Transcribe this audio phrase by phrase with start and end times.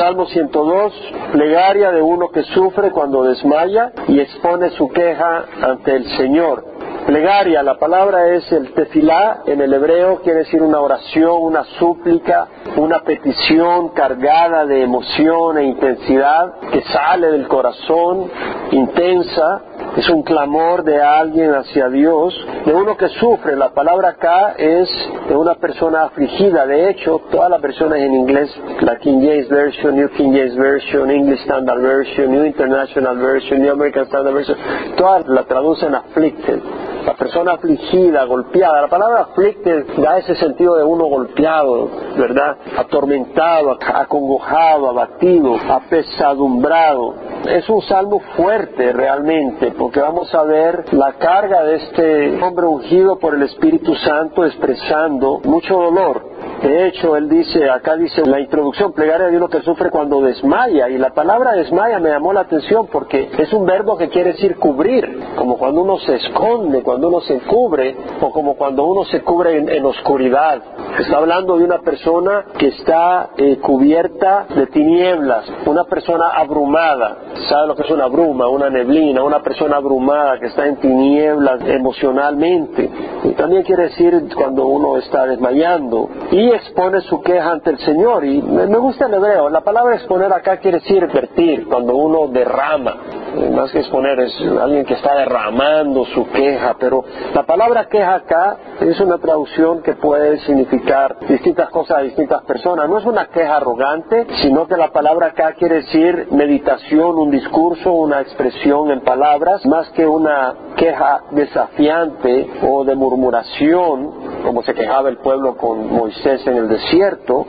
[0.00, 0.94] Salmo 102,
[1.30, 6.69] plegaria de uno que sufre cuando desmaya y expone su queja ante el Señor.
[7.10, 12.46] Plegaria, la palabra es el tefilá en el hebreo, quiere decir una oración, una súplica,
[12.76, 18.30] una petición cargada de emoción e intensidad que sale del corazón,
[18.70, 19.60] intensa,
[19.96, 22.32] es un clamor de alguien hacia Dios,
[22.64, 23.56] de uno que sufre.
[23.56, 24.88] La palabra acá es
[25.28, 26.64] de una persona afligida.
[26.64, 31.10] De hecho, todas las versiones en inglés, la King James Version, New King James Version,
[31.10, 34.56] English Standard Version, New International Version, New American Standard Version,
[34.96, 36.60] todas la traducen afflicted.
[37.04, 38.82] La persona afligida, golpeada.
[38.82, 42.58] La palabra afflicted da ese sentido de uno golpeado, ¿verdad?
[42.76, 47.14] Atormentado, acongojado, abatido, apesadumbrado.
[47.46, 53.18] Es un salmo fuerte realmente, porque vamos a ver la carga de este hombre ungido
[53.18, 56.39] por el Espíritu Santo expresando mucho dolor.
[56.62, 60.90] De hecho, él dice, acá dice la introducción, plegaria de uno que sufre cuando desmaya.
[60.90, 64.56] Y la palabra desmaya me llamó la atención porque es un verbo que quiere decir
[64.56, 69.22] cubrir, como cuando uno se esconde, cuando uno se cubre, o como cuando uno se
[69.22, 70.62] cubre en, oscuridad.
[70.98, 77.16] Está hablando de una persona que está eh, cubierta de tinieblas, una persona abrumada.
[77.48, 79.24] ¿Sabe lo que es una bruma, una neblina?
[79.24, 82.90] Una persona abrumada que está en tinieblas emocionalmente.
[83.24, 86.08] Y también quiere decir cuando uno está desmayando.
[86.30, 88.24] Y expone su queja ante el Señor.
[88.24, 89.48] Y me gusta el hebreo.
[89.48, 93.19] La palabra exponer acá quiere decir vertir, cuando uno derrama.
[93.52, 96.76] Más que exponer es alguien que está derramando su queja.
[96.78, 102.42] Pero la palabra queja acá es una traducción que puede significar distintas cosas a distintas
[102.42, 102.88] personas.
[102.88, 107.92] No es una queja arrogante, sino que la palabra acá quiere decir meditación, un discurso,
[107.92, 115.08] una expresión en palabras, más que una queja desafiante o de murmuración, como se quejaba
[115.08, 117.46] el pueblo con Moisés en el desierto,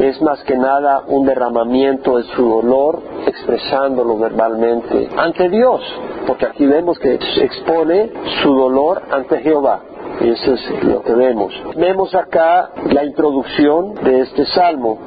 [0.00, 5.80] es más que nada un derramamiento de su dolor, expresándolo verbalmente ante Dios,
[6.26, 9.80] porque aquí vemos que expone su dolor ante Jehová.
[10.20, 11.52] Y eso es lo que vemos.
[11.76, 14.98] Vemos acá la introducción de este salmo.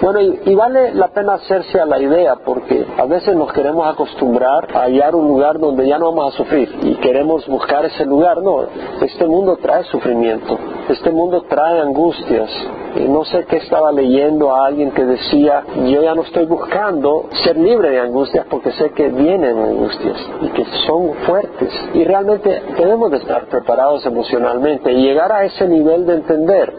[0.00, 4.68] Bueno, y, vale la pena hacerse a la idea porque a veces nos queremos acostumbrar
[4.72, 8.40] a hallar un lugar donde ya no vamos a sufrir y queremos buscar ese lugar.
[8.40, 8.60] No,
[9.00, 10.56] este mundo trae sufrimiento,
[10.88, 12.48] este mundo trae angustias.
[12.94, 17.26] Y no sé qué estaba leyendo a alguien que decía, yo ya no estoy buscando
[17.44, 21.72] ser libre de angustias porque sé que vienen angustias y que son fuertes.
[21.94, 26.72] Y realmente debemos de estar preparados emocionalmente y llegar a ese nivel de entender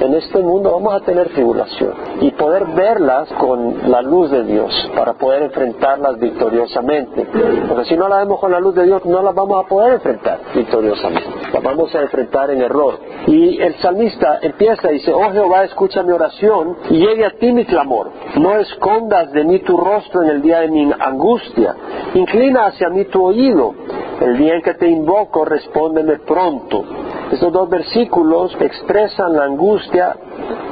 [0.00, 4.90] en este mundo vamos a tener tribulación y poder verlas con la luz de Dios
[4.96, 7.26] para poder enfrentarlas victoriosamente.
[7.68, 9.94] Porque si no las vemos con la luz de Dios no las vamos a poder
[9.94, 11.30] enfrentar victoriosamente.
[11.52, 12.98] Las vamos a enfrentar en error.
[13.26, 17.52] Y el salmista empieza y dice, oh Jehová, escucha mi oración y llegue a ti
[17.52, 18.10] mi clamor.
[18.36, 21.74] No escondas de mí tu rostro en el día de mi angustia.
[22.14, 23.74] Inclina hacia mí tu oído.
[24.20, 26.84] El día en que te invoco, respóndeme pronto.
[27.32, 30.14] Estos dos versículos expresan la angustia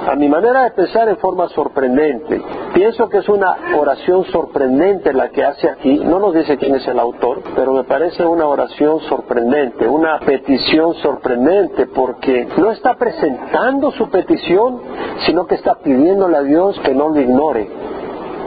[0.06, 2.42] a mi manera de pensar en forma sorprendente.
[2.74, 5.98] Pienso que es una oración sorprendente la que hace aquí.
[5.98, 10.94] No nos dice quién es el autor, pero me parece una oración sorprendente, una petición
[10.94, 14.80] sorprendente, porque no está presentando su petición,
[15.26, 17.68] sino que está pidiéndole a Dios que no lo ignore.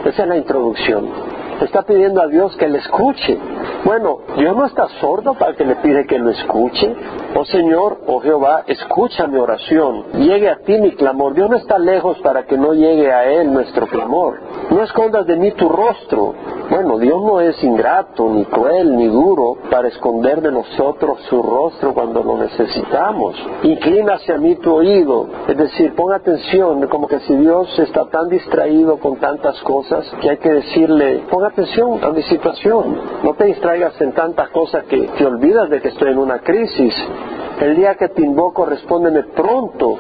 [0.05, 3.38] Esa es la introducción está pidiendo a Dios que le escuche.
[3.85, 6.93] Bueno, Dios no está sordo para que le pide que lo escuche.
[7.35, 10.05] Oh Señor, oh Jehová, escucha mi oración.
[10.13, 11.33] Llegue a ti mi clamor.
[11.33, 14.39] Dios no está lejos para que no llegue a Él nuestro clamor.
[14.71, 16.33] No escondas de mí tu rostro.
[16.69, 21.94] Bueno, Dios no es ingrato, ni cruel, ni duro para esconder de nosotros su rostro
[21.94, 23.35] cuando lo necesitamos.
[23.63, 25.27] Inclina hacia mí tu oído.
[25.47, 30.31] Es decir, pon atención, como que si Dios está tan distraído con tantas cosas que
[30.31, 32.97] hay que decirle, pon atención a mi situación.
[33.23, 36.94] No te distraigas en tantas cosas que te olvidas de que estoy en una crisis.
[37.59, 39.97] El día que te invoco, respóndeme pronto.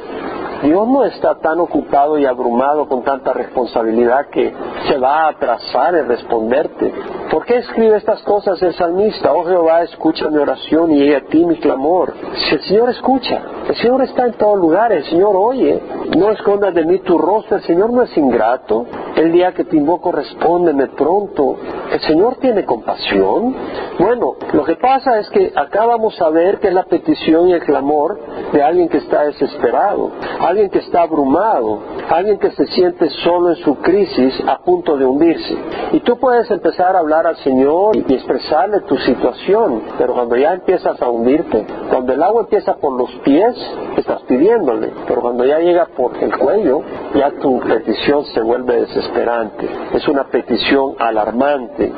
[0.63, 4.53] Dios no está tan ocupado y abrumado con tanta responsabilidad que
[4.87, 6.93] se va a atrasar en responderte.
[7.29, 9.33] ¿Por qué escribe estas cosas el salmista?
[9.33, 12.13] Oh Jehová, escucha mi oración y a ti mi clamor.
[12.35, 15.81] Si el Señor escucha, el Señor está en todo lugar, el Señor oye.
[16.17, 18.85] No escondas de mí tu rostro, el Señor no es ingrato.
[19.15, 21.57] El día que te invoco, respóndeme pronto.
[21.91, 23.55] El Señor tiene compasión.
[23.97, 27.53] Bueno, lo que pasa es que acá vamos a ver que es la petición y
[27.53, 28.19] el clamor
[28.51, 31.79] de alguien que está desesperado alguien que está abrumado,
[32.09, 35.57] alguien que se siente solo en su crisis a punto de hundirse.
[35.93, 40.53] Y tú puedes empezar a hablar al Señor y expresarle tu situación, pero cuando ya
[40.53, 43.55] empiezas a hundirte, cuando el agua empieza por los pies,
[43.97, 46.81] estás pidiéndole, pero cuando ya llega por el cuello,
[47.13, 51.91] ya tu petición se vuelve desesperada desesperante, es una petición alarmante.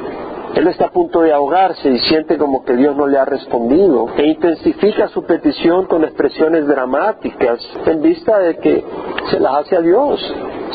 [0.56, 4.07] Él está a punto de ahogarse y siente como que Dios no le ha respondido
[4.18, 8.83] e intensifica su petición con expresiones dramáticas en vista de que
[9.30, 10.19] se las hace a Dios.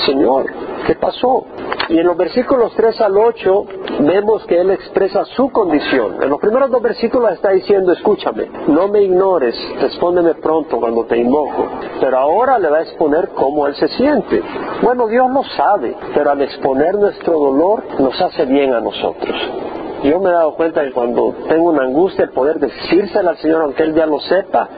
[0.06, 0.46] Señor,
[0.86, 1.44] ¿qué pasó?
[1.88, 3.64] Y en los versículos 3 al 8
[4.00, 6.22] vemos que Él expresa su condición.
[6.22, 11.18] En los primeros dos versículos está diciendo, escúchame, no me ignores, respóndeme pronto cuando te
[11.18, 11.68] invoco.
[12.00, 14.42] Pero ahora le va a exponer cómo Él se siente.
[14.82, 19.81] Bueno, Dios lo sabe, pero al exponer nuestro dolor nos hace bien a nosotros.
[20.02, 23.62] Yo me he dado cuenta que cuando tengo una angustia, el poder decírsela al Señor,
[23.62, 24.68] aunque Él ya lo sepa.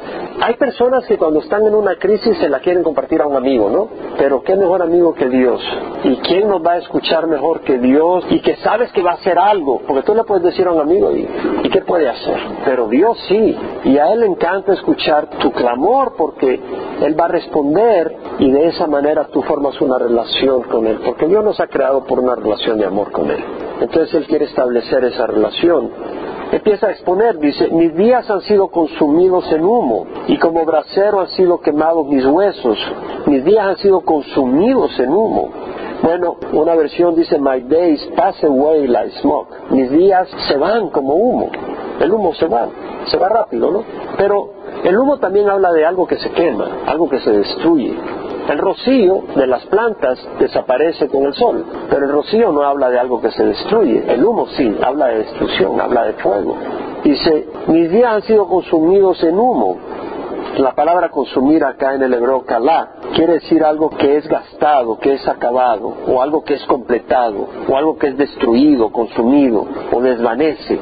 [0.43, 3.71] Hay personas que cuando están en una crisis se la quieren compartir a un amigo,
[3.71, 3.89] ¿no?
[4.19, 5.63] Pero qué mejor amigo que Dios.
[6.03, 8.25] ¿Y quién nos va a escuchar mejor que Dios?
[8.29, 10.81] Y que sabes que va a hacer algo, porque tú le puedes decir a un
[10.81, 11.27] amigo, ¿y,
[11.63, 12.37] ¿y qué puede hacer?
[12.67, 13.57] Pero Dios sí.
[13.85, 16.61] Y a Él le encanta escuchar tu clamor porque
[17.01, 21.27] Él va a responder y de esa manera tú formas una relación con Él, porque
[21.27, 23.64] Dios nos ha creado por una relación de amor con Él.
[23.85, 25.91] Entonces Él quiere establecer esa relación.
[26.53, 31.29] Empieza a exponer, dice, mis días han sido consumidos en humo y como brasero han
[31.29, 32.79] sido quemados mis huesos.
[33.27, 35.51] Mis días han sido consumidos en humo.
[36.03, 39.51] Bueno, una versión dice, my days pass away like smoke.
[39.71, 41.51] Mis días se van como humo.
[42.01, 42.67] El humo se va,
[43.05, 43.85] se va rápido, ¿no?
[44.17, 44.49] Pero
[44.83, 47.95] el humo también habla de algo que se quema, algo que se destruye.
[48.49, 52.99] El rocío de las plantas desaparece con el sol, pero el rocío no habla de
[52.99, 54.05] algo que se destruye.
[54.07, 56.57] El humo sí, habla de destrucción, habla de fuego.
[57.03, 59.77] Dice, mis días han sido consumidos en humo.
[60.59, 65.15] La palabra consumir acá en el hebreo kalá quiere decir algo que es gastado, que
[65.15, 70.79] es acabado, o algo que es completado, o algo que es destruido, consumido, o desvanece.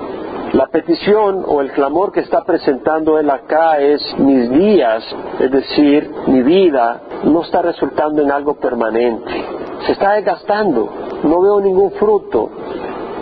[0.53, 5.03] La petición o el clamor que está presentando él acá es mis días,
[5.41, 9.31] es decir, mi vida, no está resultando en algo permanente.
[9.87, 10.91] Se está desgastando,
[11.23, 12.51] no veo ningún fruto.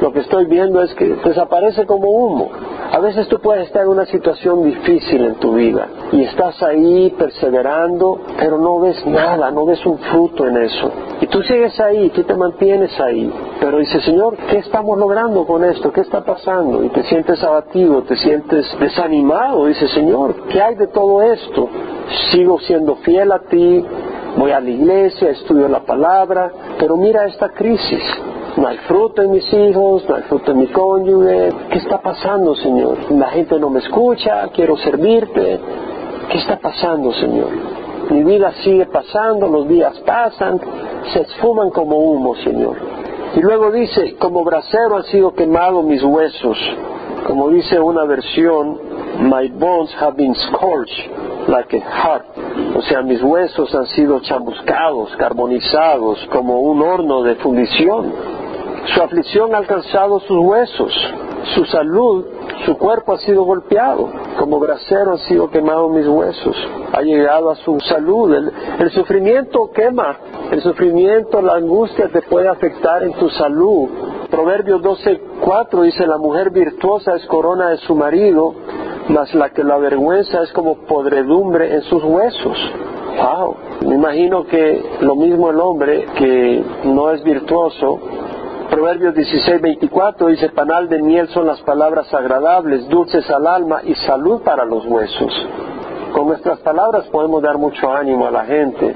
[0.00, 2.50] Lo que estoy viendo es que desaparece como humo.
[2.90, 7.14] A veces tú puedes estar en una situación difícil en tu vida y estás ahí
[7.16, 10.90] perseverando, pero no ves nada, no ves un fruto en eso.
[11.20, 15.62] Y tú sigues ahí, tú te mantienes ahí, pero dices, Señor, ¿qué estamos logrando con
[15.64, 15.92] esto?
[15.92, 16.82] ¿Qué está pasando?
[16.82, 19.66] Y te sientes abatido, te sientes desanimado.
[19.66, 21.68] Dices, Señor, ¿qué hay de todo esto?
[22.32, 23.84] Sigo siendo fiel a ti,
[24.38, 28.02] voy a la iglesia, estudio la palabra, pero mira esta crisis.
[28.56, 31.50] No hay fruto en mis hijos, no hay fruto en mi cónyuge.
[31.70, 33.12] ¿Qué está pasando, Señor?
[33.12, 35.60] La gente no me escucha, quiero servirte.
[36.30, 37.48] ¿Qué está pasando, Señor?
[38.10, 40.58] Mi vida sigue pasando, los días pasan,
[41.12, 42.99] se esfuman como humo, Señor.
[43.36, 46.58] Y luego dice, como brasero han sido quemados mis huesos.
[47.26, 48.78] Como dice una versión,
[49.20, 52.26] my bones have been scorched like a heart.
[52.74, 58.12] O sea, mis huesos han sido chamuscados, carbonizados, como un horno de fundición.
[58.94, 60.92] Su aflicción ha alcanzado sus huesos,
[61.54, 62.24] su salud,
[62.64, 66.56] su cuerpo ha sido golpeado, como brasero han sido quemados mis huesos,
[66.92, 68.34] ha llegado a su salud.
[68.78, 70.18] El, sufrimiento quema,
[70.50, 73.88] el sufrimiento, la angustia te puede afectar en tu salud.
[74.30, 78.54] Proverbios 12:4 dice, la mujer virtuosa es corona de su marido,
[79.08, 82.58] mas la que la avergüenza es como podredumbre en sus huesos.
[83.16, 83.56] Wow,
[83.86, 88.00] me imagino que lo mismo el hombre que no es virtuoso
[88.80, 93.94] Proverbios 16, 24 dice, panal de miel son las palabras agradables, dulces al alma y
[93.94, 95.30] salud para los huesos.
[96.14, 98.94] Con nuestras palabras podemos dar mucho ánimo a la gente,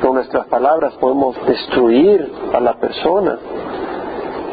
[0.00, 3.36] con nuestras palabras podemos destruir a la persona.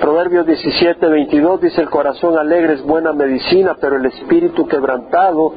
[0.01, 5.53] Proverbios 17, 22 dice, el corazón alegre es buena medicina, pero el espíritu quebrantado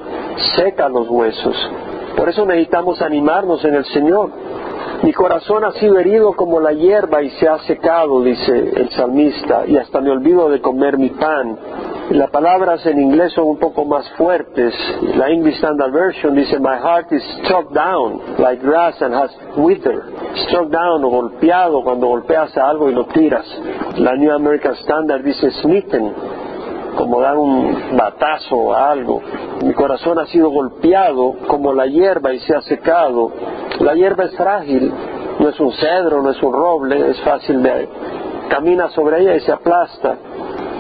[0.55, 1.57] seca los huesos.
[2.15, 4.29] Por eso necesitamos animarnos en el Señor.
[5.03, 9.65] Mi corazón ha sido herido como la hierba y se ha secado, dice el salmista,
[9.67, 11.57] y hasta me olvido de comer mi pan.
[12.11, 14.75] Las palabras en inglés son un poco más fuertes.
[15.15, 20.03] La English Standard Version dice, My heart is struck down like grass and has withered.
[20.49, 23.47] Struck down o golpeado cuando golpeas a algo y lo tiras.
[23.99, 26.13] La New American Standard dice, smitten,
[26.99, 29.23] como dar un batazo a algo.
[29.65, 33.31] Mi corazón ha sido golpeado como la hierba y se ha secado.
[33.79, 34.93] La hierba es frágil,
[35.39, 37.89] no es un cedro, no es un roble, es fácil de...
[38.49, 40.17] Camina sobre ella y se aplasta.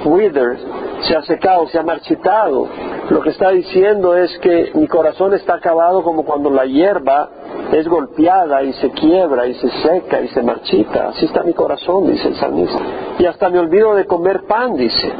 [0.06, 0.58] Wither,
[1.02, 2.66] se ha secado, se ha marchitado.
[3.10, 7.28] Lo que está diciendo es que mi corazón está acabado como cuando la hierba
[7.72, 11.10] es golpeada y se quiebra y se seca y se marchita.
[11.10, 12.80] Así está mi corazón, dice el salmista.
[13.18, 15.12] Y hasta me olvido de comer pan, dice.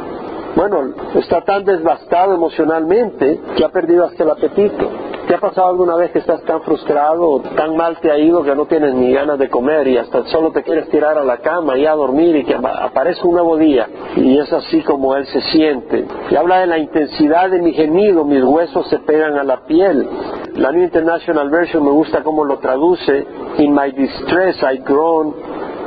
[0.59, 4.89] Bueno, está tan desbastado emocionalmente que ha perdido hasta el apetito.
[5.25, 8.43] ¿Te ha pasado alguna vez que estás tan frustrado o tan mal te ha ido
[8.43, 11.37] que no tienes ni ganas de comer y hasta solo te quieres tirar a la
[11.37, 13.87] cama y a dormir y que aparece un nuevo día?
[14.17, 16.05] Y es así como él se siente.
[16.29, 20.09] Y habla de la intensidad de mi gemido, mis huesos se pegan a la piel.
[20.55, 23.25] La New International Version me gusta cómo lo traduce.
[23.59, 25.33] In my distress I groan,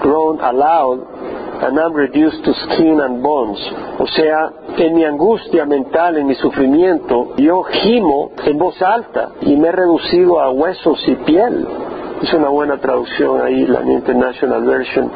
[0.02, 1.12] groan aloud
[1.62, 3.59] and I'm reduced to skin and bones.
[3.99, 9.57] O sea, en mi angustia mental, en mi sufrimiento, yo gimo en voz alta y
[9.57, 11.66] me he reducido a huesos y piel.
[12.21, 15.11] Es una buena traducción ahí, la International Version.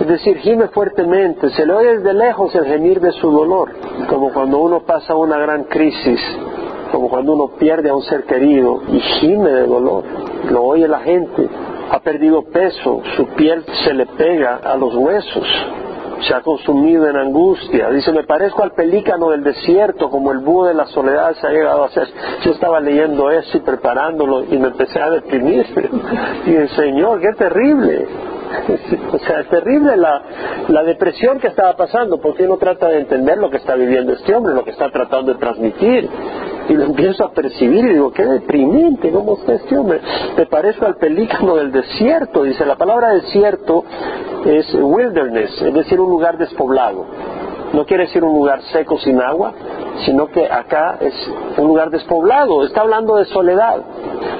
[0.00, 3.72] Es decir, gime fuertemente, se le oye desde lejos el gemir de su dolor,
[4.08, 6.20] como cuando uno pasa una gran crisis,
[6.92, 10.04] como cuando uno pierde a un ser querido y gime de dolor,
[10.50, 11.48] lo oye la gente,
[11.90, 15.46] ha perdido peso, su piel se le pega a los huesos,
[16.26, 17.90] se ha consumido en angustia.
[17.90, 21.50] Dice, me parezco al pelícano del desierto, como el búho de la soledad se ha
[21.50, 22.08] llegado a ser.
[22.42, 25.66] Yo estaba leyendo eso y preparándolo y me empecé a deprimir.
[26.46, 28.06] Y el Señor, qué terrible.
[29.12, 30.22] O sea, es terrible la,
[30.68, 34.34] la depresión que estaba pasando, porque uno trata de entender lo que está viviendo este
[34.34, 36.08] hombre, lo que está tratando de transmitir.
[36.68, 40.00] Y lo empiezo a percibir y digo, qué deprimente, ¿cómo está este hombre?
[40.36, 42.42] Me parezco al pelícano del desierto.
[42.42, 43.84] Dice, la palabra desierto
[44.44, 47.06] es wilderness, es decir, un lugar despoblado.
[47.72, 49.52] No quiere decir un lugar seco sin agua,
[50.04, 51.14] sino que acá es
[51.56, 53.82] un lugar despoblado, está hablando de soledad.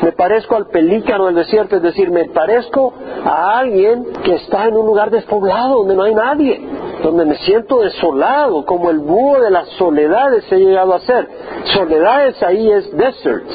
[0.02, 2.94] Me parezco al pelícano del desierto, es decir, me parezco
[3.24, 6.60] a alguien que está en un lugar despoblado, donde no hay nadie,
[7.02, 11.28] donde me siento desolado, como el búho de las soledades he llegado a ser.
[11.74, 13.46] Soledades ahí es desert,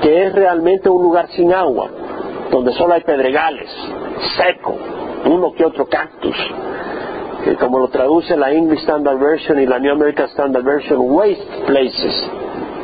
[0.00, 1.90] que es realmente un lugar sin agua,
[2.50, 3.68] donde solo hay pedregales,
[4.36, 4.76] seco,
[5.26, 6.36] uno que otro cactus
[7.58, 12.30] como lo traduce la English Standard Version y la New American Standard Version, waste places,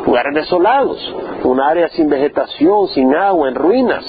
[0.06, 4.04] lugares desolados, un área sin vegetación, sin agua, en ruinas.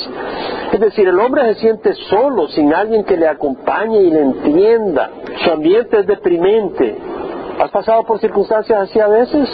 [0.71, 5.09] Es decir, el hombre se siente solo, sin alguien que le acompañe y le entienda.
[5.43, 6.97] Su ambiente es deprimente.
[7.59, 9.49] ¿Has pasado por circunstancias así a veces?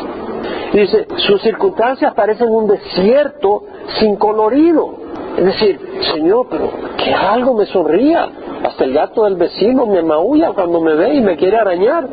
[0.74, 3.64] Dice, sus circunstancias parecen un desierto
[4.00, 4.96] sin colorido.
[5.38, 5.80] Es decir,
[6.14, 8.30] Señor, pero que algo me sonría.
[8.64, 12.08] Hasta el gato del vecino me maulla cuando me ve y me quiere arañar.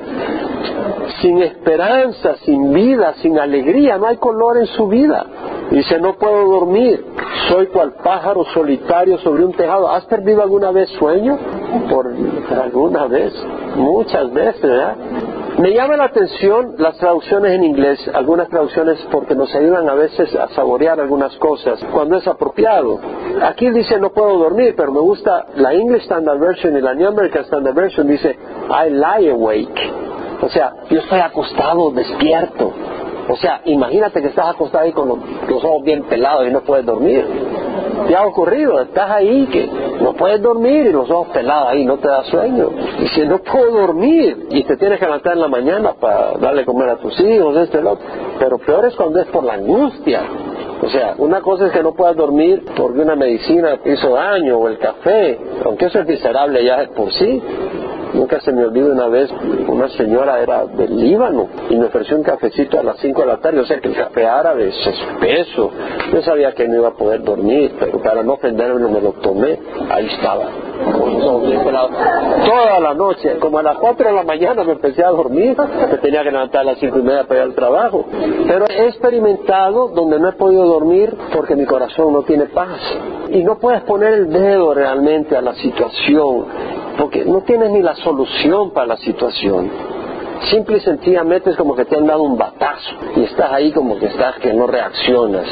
[1.22, 5.24] Sin esperanza, sin vida, sin alegría, no hay color en su vida.
[5.70, 7.04] Dice, no puedo dormir,
[7.48, 9.88] soy cual pájaro solitario sobre un tejado.
[9.88, 11.38] ¿Has perdido alguna vez sueño?
[11.88, 12.12] Por
[12.60, 13.32] alguna vez,
[13.76, 14.96] muchas veces, ¿verdad?
[15.60, 20.34] Me llama la atención las traducciones en inglés, algunas traducciones porque nos ayudan a veces
[20.34, 22.98] a saborear algunas cosas cuando es apropiado.
[23.42, 27.08] Aquí dice no puedo dormir, pero me gusta la English Standard Version y la New
[27.08, 28.38] American Standard Version dice
[28.70, 29.80] I lie awake.
[30.40, 32.72] O sea, yo estoy acostado, despierto.
[33.28, 35.18] O sea, imagínate que estás acostado ahí con los,
[35.62, 37.22] ojos bien pelados y no puedes dormir.
[38.06, 38.80] ¿Te ha ocurrido?
[38.80, 39.68] Estás ahí que
[40.00, 42.70] no puedes dormir y los ojos pelados ahí, no te da sueño.
[43.00, 46.64] Y si no puedo dormir y te tienes que levantar en la mañana para darle
[46.64, 48.06] comer a tus hijos, este, el otro.
[48.38, 50.22] Pero peor es cuando es por la angustia.
[50.82, 54.58] O sea, una cosa es que no puedas dormir porque una medicina te hizo daño
[54.58, 57.42] o el café, aunque eso es miserable ya por sí.
[58.14, 59.30] Nunca se me olvida una vez,
[59.68, 63.36] una señora era del Líbano y me ofreció un cafecito a las 5 de la
[63.38, 65.70] tarde, o sea que el café árabe es espeso.
[66.12, 69.58] Yo sabía que no iba a poder dormir, pero para no ofenderme me lo tomé.
[69.88, 70.48] Ahí estaba,
[72.44, 75.98] Toda la noche, como a las 4 de la mañana me empecé a dormir, me
[75.98, 78.06] tenía que levantar a las 5 y media para ir al trabajo.
[78.46, 82.80] Pero he experimentado donde no he podido dormir porque mi corazón no tiene paz.
[83.30, 86.46] Y no puedes poner el dedo realmente a la situación
[87.00, 89.70] porque no tienes ni la solución para la situación.
[90.50, 93.98] Simple y sencillamente es como que te han dado un batazo y estás ahí como
[93.98, 95.46] que estás que no reaccionas.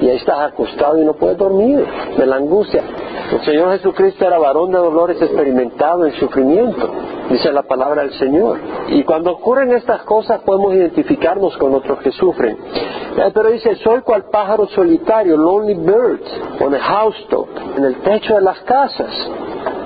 [0.00, 1.84] Y ahí estás acostado y no puedes dormir
[2.16, 2.84] de la angustia.
[3.32, 6.88] El Señor Jesucristo era varón de dolores experimentado en sufrimiento,
[7.28, 8.60] dice la palabra del Señor.
[8.88, 12.56] Y cuando ocurren estas cosas podemos identificarnos con otros que sufren.
[12.56, 16.22] Eh, pero dice, soy cual pájaro solitario, lonely bird,
[16.60, 19.10] on a housetop, en el techo de las casas.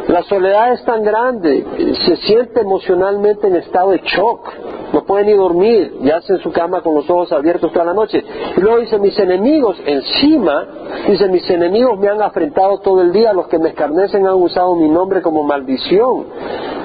[0.08, 1.64] La soledad es tan grande,
[2.04, 4.50] se siente emocionalmente en estado de shock,
[4.92, 8.22] no puede ni dormir, yace en su cama con los ojos abiertos toda la noche.
[8.56, 10.66] Y luego dice, mis enemigos, encima,
[11.08, 14.76] dice, mis enemigos me han afrentado todo el día, los que me escarnecen han usado
[14.76, 16.26] mi nombre como maldición.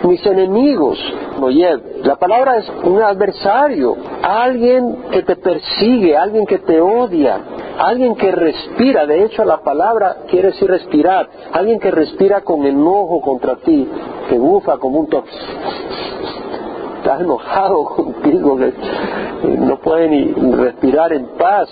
[0.04, 0.98] Mis enemigos,
[1.42, 1.68] oye,
[2.04, 7.40] la palabra es un adversario, alguien que te persigue, alguien que te odia,
[7.80, 13.22] alguien que respira, de hecho la palabra quiere decir respirar, alguien que respira con enojo
[13.22, 13.90] contra ti,
[14.30, 15.32] que bufa como un toque
[17.08, 18.74] está enojado contigo, que
[19.60, 21.70] no puede ni respirar en paz.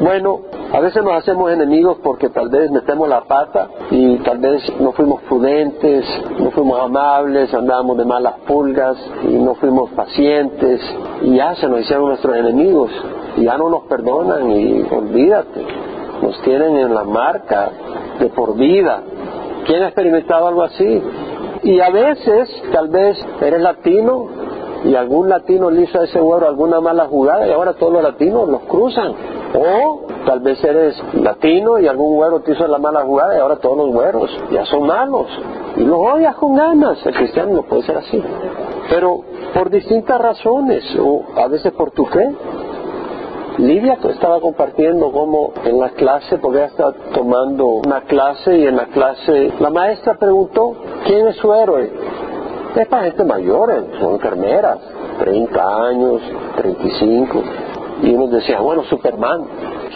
[0.00, 4.62] Bueno, A veces nos hacemos enemigos porque tal vez metemos la pata y tal vez
[4.78, 6.04] no fuimos prudentes,
[6.38, 10.82] no fuimos amables, andábamos de malas pulgas y no fuimos pacientes
[11.22, 12.90] y ya se nos hicieron nuestros enemigos
[13.38, 15.64] y ya no nos perdonan y olvídate,
[16.20, 17.70] nos tienen en la marca
[18.20, 19.02] de por vida.
[19.64, 21.02] ¿Quién ha experimentado algo así?
[21.62, 24.47] Y a veces, tal vez eres latino
[24.84, 28.02] y algún latino le hizo a ese güero alguna mala jugada y ahora todos los
[28.02, 29.12] latinos los cruzan.
[29.54, 33.56] O tal vez eres latino y algún güero te hizo la mala jugada y ahora
[33.56, 35.26] todos los güeros ya son malos.
[35.76, 37.04] Y los odias con ganas.
[37.04, 38.22] El cristiano no puede ser así.
[38.88, 39.20] Pero
[39.54, 42.28] por distintas razones, o a veces por tu fe.
[43.58, 48.76] Lidia estaba compartiendo como en la clase, porque ella estaba tomando una clase y en
[48.76, 51.90] la clase la maestra preguntó, ¿quién es su héroe?
[52.78, 54.78] Es para gente mayor, eh, son enfermeras,
[55.18, 56.22] 30 años,
[56.58, 57.42] 35.
[58.02, 59.40] Y uno decía, bueno, Superman,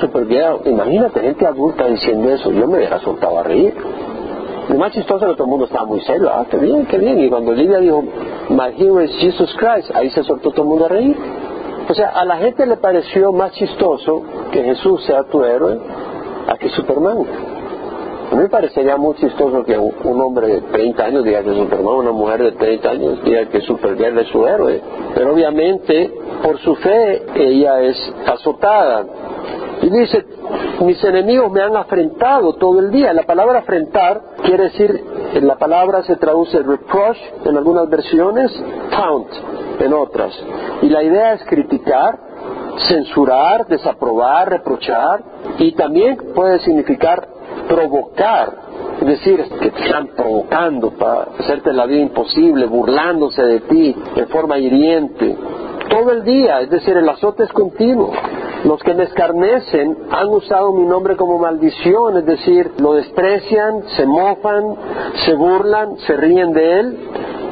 [0.00, 3.72] Superman, imagínate gente adulta diciendo eso, yo me hubiera soltado a reír.
[4.68, 7.20] Lo más chistoso que todo el mundo estaba muy serio, ah, qué bien, qué bien.
[7.20, 8.02] Y cuando Lidia dijo,
[8.48, 11.16] My hero is Jesus Christ, ahí se soltó todo el mundo a reír.
[11.88, 15.78] O sea, a la gente le pareció más chistoso que Jesús sea tu héroe
[16.48, 17.51] a que Superman.
[18.32, 21.58] A mí me parecería muy chistoso que un hombre de 30 años diga que es
[21.58, 24.80] Superman, una mujer de 30 años diga que Supergirl es su héroe.
[25.14, 26.10] Pero obviamente,
[26.42, 29.04] por su fe, ella es azotada.
[29.82, 30.24] Y dice,
[30.80, 33.12] mis enemigos me han afrentado todo el día.
[33.12, 38.50] La palabra afrentar quiere decir, en la palabra se traduce reproach en algunas versiones,
[38.92, 39.28] taunt
[39.78, 40.32] en otras.
[40.80, 42.18] Y la idea es criticar,
[42.88, 45.22] censurar, desaprobar, reprochar,
[45.58, 47.28] y también puede significar
[47.68, 48.52] provocar,
[49.00, 54.26] es decir, que te están provocando para hacerte la vida imposible, burlándose de ti de
[54.26, 55.36] forma hiriente,
[55.92, 58.12] todo el día, es decir, el azote es continuo.
[58.64, 64.06] Los que me escarnecen han usado mi nombre como maldición, es decir, lo desprecian, se
[64.06, 64.74] mofan,
[65.26, 66.98] se burlan, se ríen de él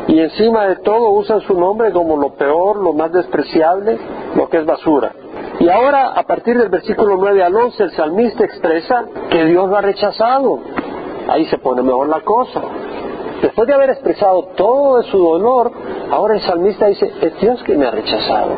[0.08, 3.98] y encima de todo usan su nombre como lo peor, lo más despreciable,
[4.36, 5.12] lo que es basura.
[5.60, 9.76] Y ahora, a partir del versículo 9 al 11, el salmista expresa que Dios lo
[9.76, 10.58] ha rechazado.
[11.28, 12.62] Ahí se pone mejor la cosa.
[13.42, 15.70] Después de haber expresado todo su dolor,
[16.10, 18.52] ahora el salmista dice, es Dios que me ha rechazado.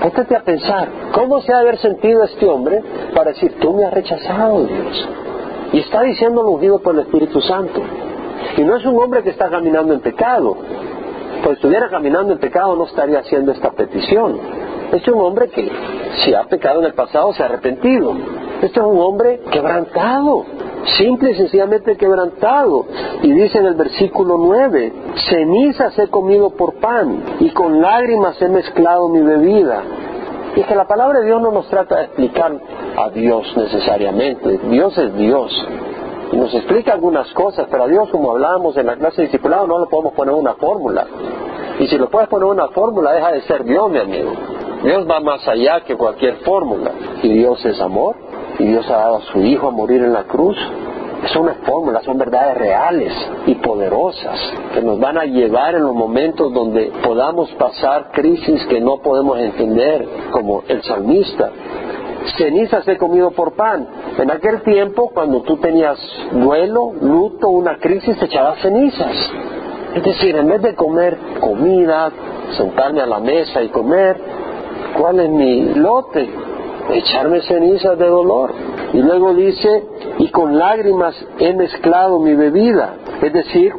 [0.00, 2.82] Póntate a pensar, ¿cómo se ha de haber sentido este hombre
[3.14, 5.08] para decir, tú me has rechazado, Dios?
[5.72, 7.80] Y está diciendo ungido por el Espíritu Santo.
[8.56, 10.56] Y no es un hombre que está caminando en pecado.
[11.44, 14.61] Pues estuviera caminando en pecado no estaría haciendo esta petición.
[14.92, 15.70] Este es un hombre que,
[16.22, 18.12] si ha pecado en el pasado, se ha arrepentido.
[18.60, 20.44] Este es un hombre quebrantado,
[20.98, 22.84] simple y sencillamente quebrantado.
[23.22, 24.92] Y dice en el versículo 9,
[25.30, 29.82] cenizas he comido por pan y con lágrimas he mezclado mi bebida.
[30.56, 32.52] Y es que la palabra de Dios no nos trata de explicar
[32.98, 34.58] a Dios necesariamente.
[34.68, 35.68] Dios es Dios.
[36.32, 39.66] Y nos explica algunas cosas, pero a Dios, como hablábamos en la clase de discipulado,
[39.66, 41.06] no le podemos poner una fórmula.
[41.78, 44.32] Y si lo puedes poner una fórmula, deja de ser Dios, mi amigo.
[44.82, 46.90] Dios va más allá que cualquier fórmula.
[47.22, 48.16] Y Dios es amor.
[48.58, 50.56] Y Dios ha dado a su Hijo a morir en la cruz.
[51.32, 53.12] Son fórmulas, son verdades reales
[53.46, 54.40] y poderosas
[54.74, 59.38] que nos van a llevar en los momentos donde podamos pasar crisis que no podemos
[59.38, 61.48] entender, como el salmista.
[62.36, 63.86] Cenizas he comido por pan.
[64.18, 65.98] En aquel tiempo, cuando tú tenías
[66.32, 69.30] duelo, luto, una crisis, te echabas cenizas.
[69.94, 72.10] Es decir, en vez de comer comida,
[72.56, 74.16] sentarme a la mesa y comer,
[74.98, 76.28] ¿cuál es mi lote?
[76.90, 78.52] Echarme cenizas de dolor.
[78.92, 79.84] Y luego dice,
[80.18, 82.94] y con lágrimas he mezclado mi bebida.
[83.22, 83.72] Es decir,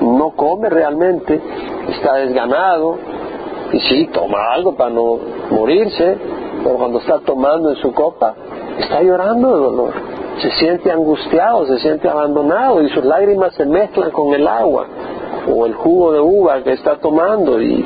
[0.00, 1.40] no come realmente,
[1.88, 2.98] está desganado,
[3.72, 5.18] y sí, toma algo para no
[5.50, 6.16] morirse,
[6.62, 8.34] pero cuando está tomando en su copa,
[8.78, 9.92] está llorando de dolor.
[10.40, 14.86] Se siente angustiado, se siente abandonado y sus lágrimas se mezclan con el agua
[15.48, 17.84] o el jugo de uva que está tomando y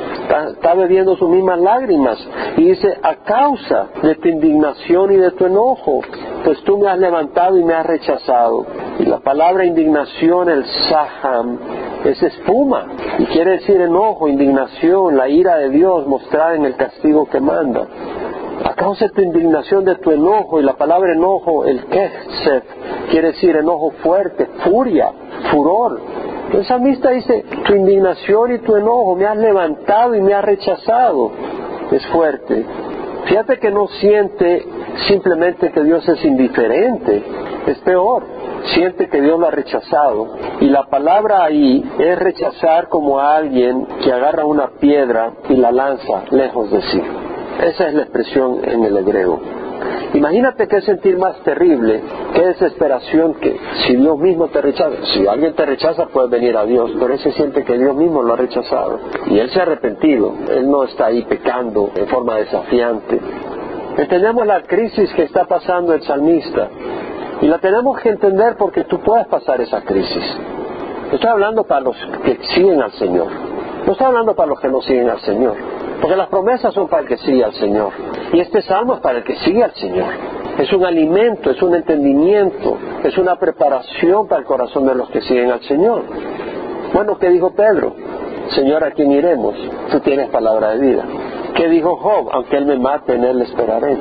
[0.51, 2.17] está, bebiendo sus mismas lágrimas.
[2.57, 6.01] Y dice, a causa de tu indignación y de tu enojo,
[6.43, 8.65] pues tú me has levantado y me has rechazado.
[8.99, 11.57] Y la palabra indignación, el saham,
[12.05, 17.27] es espuma y quiere decir enojo, indignación, la ira de Dios mostrada en el castigo
[17.29, 17.85] que manda.
[18.63, 22.63] A causa de tu indignación, de tu enojo, y la palabra enojo, el kesef,
[23.09, 25.11] quiere decir enojo fuerte, furia,
[25.51, 25.99] furor,
[26.53, 31.31] el salmista dice, tu indignación y tu enojo me has levantado y me has rechazado.
[31.91, 32.65] Es fuerte.
[33.25, 34.65] Fíjate que no siente
[35.07, 37.23] simplemente que Dios es indiferente,
[37.67, 38.23] es peor,
[38.73, 40.35] siente que Dios lo ha rechazado.
[40.59, 45.71] Y la palabra ahí es rechazar como a alguien que agarra una piedra y la
[45.71, 47.01] lanza lejos de sí.
[47.61, 49.58] Esa es la expresión en el hebreo.
[50.13, 52.01] Imagínate qué sentir más terrible,
[52.33, 54.95] qué desesperación que si Dios mismo te rechaza.
[55.13, 58.23] Si alguien te rechaza, puedes venir a Dios, pero él se siente que Dios mismo
[58.23, 58.99] lo ha rechazado.
[59.27, 63.19] Y él se ha arrepentido, él no está ahí pecando en forma desafiante.
[63.97, 66.69] Entendemos la crisis que está pasando el salmista
[67.41, 70.23] y la tenemos que entender porque tú puedes pasar esa crisis.
[71.11, 73.27] Estoy hablando para los que siguen al Señor.
[73.85, 75.55] No estoy hablando para los que no siguen al Señor.
[76.01, 77.91] Porque las promesas son para el que sigue al Señor.
[78.33, 80.13] Y este salmo es para el que sigue al Señor.
[80.57, 85.21] Es un alimento, es un entendimiento, es una preparación para el corazón de los que
[85.21, 86.03] siguen al Señor.
[86.93, 87.95] Bueno, ¿qué dijo Pedro?
[88.49, 89.55] Señor, ¿a quién iremos?
[89.91, 91.05] Tú tienes palabra de vida.
[91.55, 92.29] ¿Qué dijo Job?
[92.31, 93.97] Aunque él me mate, en él esperaré.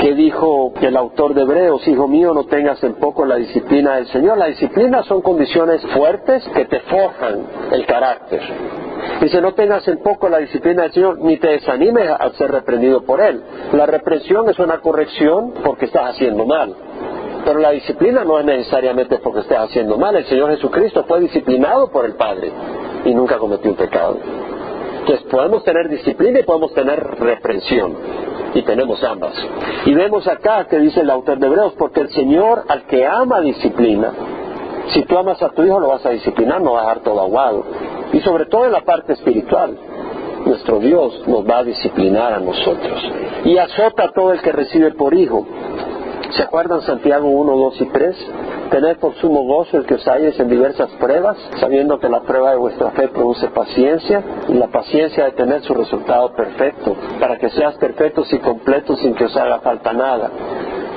[0.00, 1.86] ¿Qué dijo el autor de Hebreos?
[1.86, 4.38] Hijo mío, no tengas en poco la disciplina del Señor.
[4.38, 8.40] La disciplina son condiciones fuertes que te forjan el carácter.
[9.20, 13.02] Dice, no tengas en poco la disciplina del Señor, ni te desanimes al ser reprendido
[13.02, 13.42] por Él.
[13.72, 16.74] La represión es una corrección porque estás haciendo mal.
[17.44, 20.16] Pero la disciplina no es necesariamente porque estés haciendo mal.
[20.16, 22.50] El Señor Jesucristo fue disciplinado por el Padre
[23.04, 24.16] y nunca cometió un pecado.
[25.00, 27.96] Entonces podemos tener disciplina y podemos tener reprensión.
[28.54, 29.34] Y tenemos ambas.
[29.86, 33.40] Y vemos acá que dice el autor de Hebreos, porque el Señor al que ama
[33.40, 34.12] disciplina,
[34.88, 37.20] si tú amas a tu hijo lo vas a disciplinar, no vas a dejar todo
[37.20, 37.64] aguado.
[38.12, 39.76] Y sobre todo en la parte espiritual,
[40.44, 43.00] nuestro Dios nos va a disciplinar a nosotros.
[43.44, 45.46] Y azota a todo el que recibe por hijo.
[46.36, 48.16] ¿Se acuerdan Santiago 1, 2 y 3?
[48.70, 52.52] Tened por sumo gozo el que os halles en diversas pruebas, sabiendo que la prueba
[52.52, 57.50] de vuestra fe produce paciencia, y la paciencia de tener su resultado perfecto, para que
[57.50, 60.30] seas perfectos y completos sin que os haga falta nada.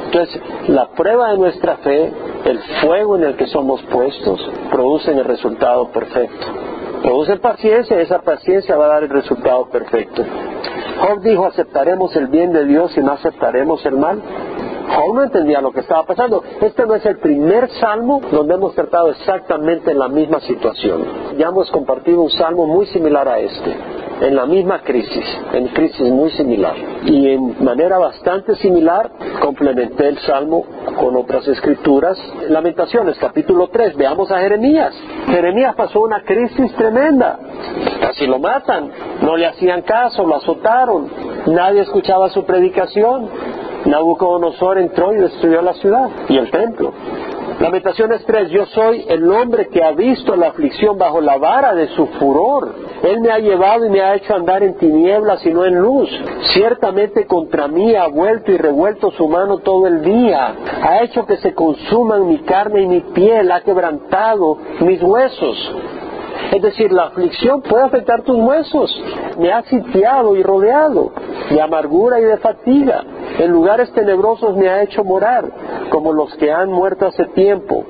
[0.05, 2.13] Entonces, la prueba de nuestra fe,
[2.45, 4.39] el fuego en el que somos puestos,
[4.71, 6.47] producen el resultado perfecto.
[7.01, 10.23] Producen paciencia y esa paciencia va a dar el resultado perfecto.
[10.97, 14.21] Job dijo, ¿aceptaremos el bien de Dios y no aceptaremos el mal?
[14.87, 16.43] Job no entendía lo que estaba pasando.
[16.61, 21.37] Este no es el primer salmo donde hemos tratado exactamente la misma situación.
[21.37, 23.75] Ya hemos compartido un salmo muy similar a este
[24.21, 26.75] en la misma crisis, en crisis muy similar.
[27.03, 30.65] Y en manera bastante similar complementé el Salmo
[30.99, 32.17] con otras escrituras.
[32.49, 34.93] Lamentaciones, capítulo 3, veamos a Jeremías.
[35.27, 37.39] Jeremías pasó una crisis tremenda.
[38.01, 38.89] Casi lo matan,
[39.21, 41.09] no le hacían caso, lo azotaron,
[41.47, 43.29] nadie escuchaba su predicación.
[43.85, 46.93] Nabucodonosor entró y destruyó la ciudad y el templo.
[47.59, 51.87] Lamentaciones 3, yo soy el hombre que ha visto la aflicción bajo la vara de
[51.89, 52.75] su furor.
[53.01, 56.09] Él me ha llevado y me ha hecho andar en tinieblas y no en luz.
[56.53, 60.53] Ciertamente contra mí ha vuelto y revuelto su mano todo el día.
[60.81, 65.75] Ha hecho que se consuman mi carne y mi piel, ha quebrantado mis huesos.
[66.55, 68.89] Es decir, la aflicción puede afectar tus huesos.
[69.37, 71.11] Me ha sitiado y rodeado
[71.49, 73.03] de amargura y de fatiga.
[73.39, 75.43] En lugares tenebrosos me ha hecho morar,
[75.89, 77.83] como los que han muerto hace tiempo.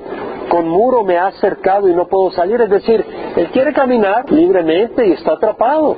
[0.48, 2.60] Con muro me ha cercado y no puedo salir.
[2.60, 5.96] Es decir, él quiere caminar libremente y está atrapado.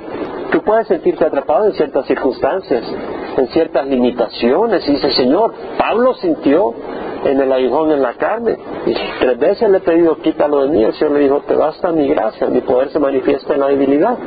[0.52, 2.84] Tú puedes sentirte atrapado en ciertas circunstancias,
[3.38, 4.86] en ciertas limitaciones.
[4.86, 6.74] Y dice, Señor, Pablo sintió
[7.24, 8.56] en el aguijón en la carne.
[8.86, 10.84] Y tres veces le he pedido, quítalo de mí.
[10.84, 14.18] El Señor le dijo, te basta mi gracia, mi poder se manifiesta en la debilidad.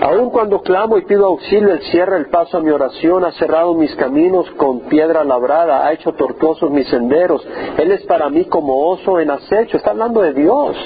[0.00, 3.74] Aun cuando clamo y pido auxilio, Él cierra el paso a mi oración, ha cerrado
[3.74, 7.44] mis caminos con piedra labrada, ha hecho tortuosos mis senderos.
[7.76, 10.76] Él es para mí como oso en acecho, está hablando de Dios.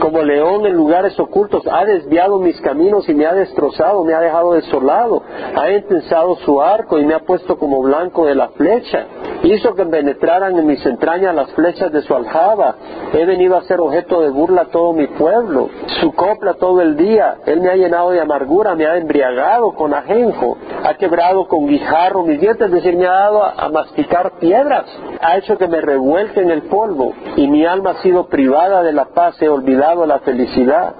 [0.00, 4.20] Como león en lugares ocultos, ha desviado mis caminos y me ha destrozado, me ha
[4.20, 5.22] dejado desolado.
[5.54, 9.06] Ha intensado su arco y me ha puesto como blanco de la flecha.
[9.42, 12.76] Hizo que penetraran en mis entrañas las flechas de su aljaba.
[13.12, 15.68] He venido a ser objeto de burla a todo mi pueblo.
[16.00, 17.36] Su copla todo el día.
[17.46, 22.22] Él me ha llenado de amargura me ha embriagado con ajenjo, ha quebrado con guijarro
[22.24, 24.86] mis dientes, es decir, me ha dado a, masticar piedras,
[25.20, 28.92] ha hecho que me revuelque en el polvo y mi alma ha sido privada de
[28.92, 30.94] la paz, he olvidado la felicidad.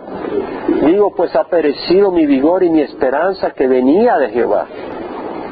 [0.82, 4.66] Digo, pues ha perecido mi vigor y mi esperanza que venía de Jehová.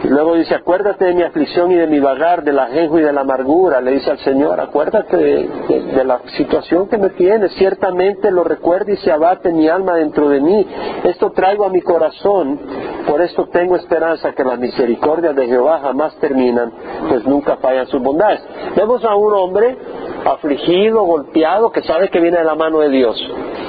[0.03, 3.13] Y luego dice, acuérdate de mi aflicción y de mi vagar, del ajenjo y de
[3.13, 3.83] la amargura.
[3.83, 7.53] Le dice al Señor, acuérdate de, la situación que me tienes.
[7.53, 10.67] Ciertamente lo recuerda y se abate mi alma dentro de mí.
[11.05, 12.59] Esto traigo a mi corazón.
[13.07, 16.73] Por esto tengo esperanza que las misericordias de Jehová jamás terminan,
[17.09, 18.41] pues nunca fallan sus bondades.
[18.77, 19.77] Vemos a un hombre
[20.25, 23.17] afligido, golpeado, que sabe que viene de la mano de Dios.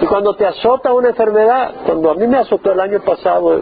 [0.01, 3.61] Y cuando te azota una enfermedad, cuando a mí me azotó el año pasado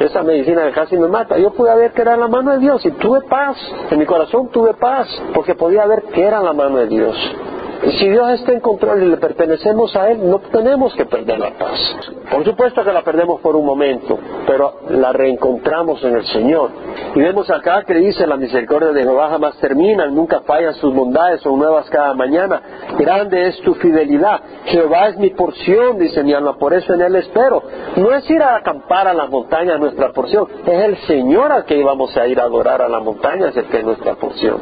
[0.00, 2.90] esa medicina casi me mata, yo pude ver que era la mano de Dios y
[2.92, 3.56] tuve paz,
[3.90, 7.16] en mi corazón tuve paz, porque podía ver que era la mano de Dios.
[7.82, 11.50] Si Dios está en control y le pertenecemos a Él, no tenemos que perder la
[11.58, 11.78] paz.
[12.30, 16.70] Por supuesto que la perdemos por un momento, pero la reencontramos en el Señor.
[17.16, 21.40] Y vemos acá que dice la misericordia de Jehová jamás termina, nunca fallan sus bondades,
[21.40, 22.62] son nuevas cada mañana.
[22.98, 24.40] Grande es tu fidelidad.
[24.66, 27.64] Jehová es mi porción, dice mi alma, por eso en Él espero.
[27.96, 31.76] No es ir a acampar a las montañas nuestra porción, es el Señor al que
[31.76, 34.60] íbamos a ir a adorar a las montañas el que es nuestra porción.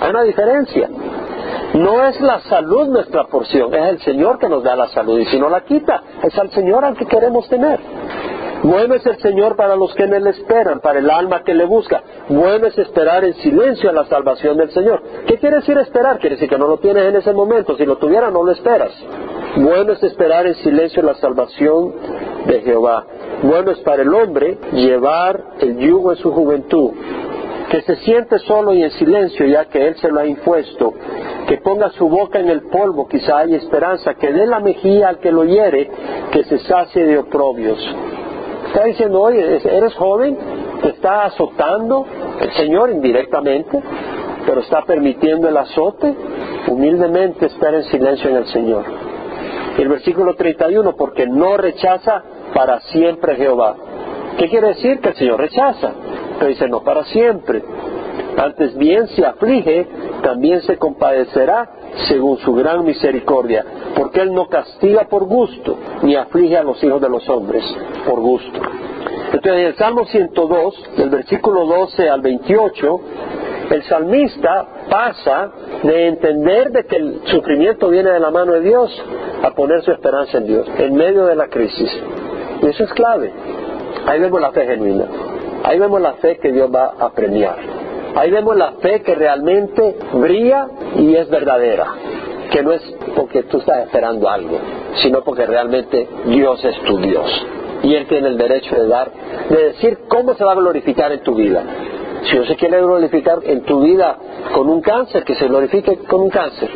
[0.00, 0.88] Hay una diferencia.
[1.74, 5.26] No es la salud nuestra porción, es el Señor que nos da la salud y
[5.26, 7.78] si no la quita, es al Señor al que queremos tener.
[8.62, 11.64] Bueno es el Señor para los que en Él esperan, para el alma que le
[11.64, 12.02] busca.
[12.28, 15.02] Bueno es esperar en silencio a la salvación del Señor.
[15.26, 16.18] ¿Qué quiere decir esperar?
[16.18, 17.76] Quiere decir que no lo tienes en ese momento.
[17.76, 18.92] Si lo tuviera, no lo esperas.
[19.56, 21.94] Bueno es esperar en silencio la salvación
[22.46, 23.06] de Jehová.
[23.42, 26.92] Bueno es para el hombre llevar el yugo en su juventud
[27.70, 30.92] que se siente solo y en silencio ya que Él se lo ha impuesto,
[31.46, 35.20] que ponga su boca en el polvo, quizá hay esperanza, que dé la mejilla al
[35.20, 35.88] que lo hiere,
[36.32, 37.78] que se sacie de oprobios.
[38.66, 40.36] Está diciendo, oye, eres joven,
[40.82, 42.04] te está azotando
[42.40, 43.80] el Señor indirectamente,
[44.44, 46.12] pero está permitiendo el azote,
[46.66, 48.84] humildemente espera en silencio en el Señor.
[49.78, 53.76] El versículo 31, porque no rechaza para siempre Jehová.
[54.38, 54.98] ¿Qué quiere decir?
[54.98, 55.92] Que el Señor rechaza
[56.46, 57.62] dice no para siempre.
[58.36, 59.86] Antes bien se aflige,
[60.22, 61.68] también se compadecerá
[62.08, 67.00] según su gran misericordia, porque Él no castiga por gusto, ni aflige a los hijos
[67.00, 67.64] de los hombres
[68.06, 68.60] por gusto.
[69.32, 73.00] Entonces en el Salmo 102, del versículo 12 al 28,
[73.70, 78.90] el salmista pasa de entender de que el sufrimiento viene de la mano de Dios
[79.42, 81.90] a poner su esperanza en Dios, en medio de la crisis.
[82.62, 83.32] Y eso es clave.
[84.06, 85.06] Ahí vemos la fe genuina.
[85.64, 87.56] Ahí vemos la fe que Dios va a premiar.
[88.14, 91.86] Ahí vemos la fe que realmente brilla y es verdadera.
[92.50, 92.82] Que no es
[93.14, 94.58] porque tú estás esperando algo,
[95.02, 97.46] sino porque realmente Dios es tu Dios.
[97.82, 99.10] Y Él tiene el derecho de dar,
[99.48, 101.62] de decir cómo se va a glorificar en tu vida.
[102.24, 104.18] Si Dios se quiere glorificar en tu vida
[104.52, 106.68] con un cáncer, que se glorifique con un cáncer.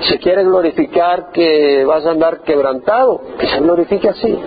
[0.00, 4.38] Si quiere glorificar que vas a andar quebrantado, que se glorifique así.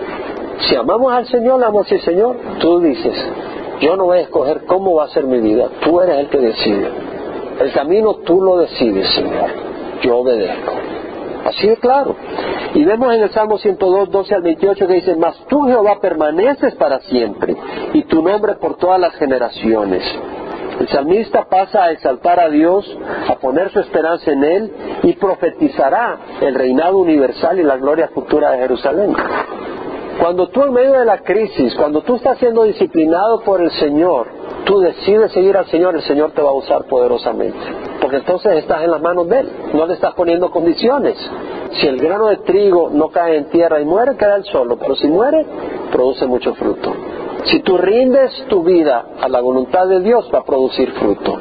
[0.68, 3.14] Si amamos al Señor, le amamos al Señor, tú dices,
[3.80, 6.38] yo no voy a escoger cómo va a ser mi vida, tú eres el que
[6.38, 6.90] decide.
[7.60, 9.50] El camino tú lo decides, Señor.
[10.02, 10.72] Yo obedezco.
[11.44, 12.14] Así de claro.
[12.74, 16.74] Y vemos en el Salmo 102, 12 al 28 que dice, Mas tú Jehová permaneces
[16.76, 17.56] para siempre,
[17.92, 20.02] y tu nombre por todas las generaciones.
[20.78, 22.86] El salmista pasa a exaltar a Dios,
[23.28, 28.52] a poner su esperanza en Él y profetizará el reinado universal y la gloria futura
[28.52, 29.14] de Jerusalén.
[30.20, 34.26] Cuando tú en medio de la crisis, cuando tú estás siendo disciplinado por el Señor,
[34.66, 37.58] tú decides seguir al Señor, el Señor te va a usar poderosamente.
[38.02, 41.16] Porque entonces estás en las manos de Él, no le estás poniendo condiciones.
[41.72, 44.94] Si el grano de trigo no cae en tierra y muere, queda el solo, pero
[44.94, 45.46] si muere,
[45.90, 46.92] produce mucho fruto.
[47.44, 51.38] Si tú rindes tu vida a la voluntad de Dios, va a producir fruto.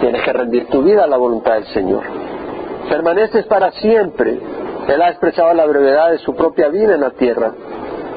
[0.00, 2.02] Tienes que rendir tu vida a la voluntad del Señor.
[2.88, 4.36] Permaneces para siempre.
[4.88, 7.52] Él ha expresado la brevedad de su propia vida en la tierra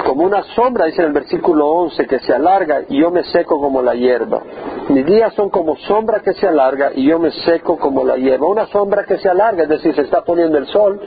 [0.06, 3.60] como una sombra, dice en el versículo 11, que se alarga y yo me seco
[3.60, 4.42] como la hierba.
[4.90, 8.48] Mis días son como sombra que se alarga y yo me seco como la hierba.
[8.48, 11.00] Una sombra que se alarga, es decir, se está poniendo el sol,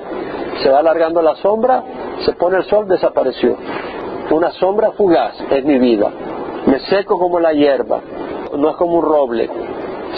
[0.62, 1.82] se va alargando la sombra,
[2.24, 3.56] se pone el sol, desapareció.
[4.30, 6.10] Una sombra fugaz es mi vida.
[6.66, 8.00] Me seco como la hierba,
[8.56, 9.50] no es como un roble.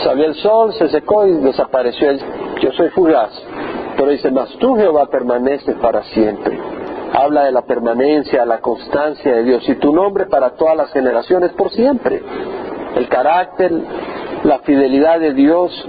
[0.04, 2.12] Salió el sol, se secó y desapareció.
[2.60, 3.30] Yo soy fugaz.
[3.96, 6.77] Pero dice, mas tú Jehová permaneces para siempre
[7.12, 11.52] habla de la permanencia, la constancia de Dios y tu nombre para todas las generaciones
[11.52, 12.22] por siempre.
[12.96, 13.72] El carácter,
[14.44, 15.88] la fidelidad de Dios.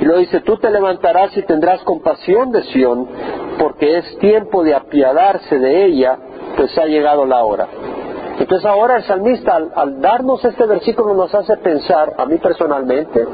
[0.00, 3.08] Y lo dice, tú te levantarás y tendrás compasión de Sión,
[3.58, 6.18] porque es tiempo de apiadarse de ella,
[6.56, 7.66] pues ha llegado la hora.
[8.38, 13.26] Entonces ahora el salmista, al, al darnos este versículo, nos hace pensar, a mí personalmente,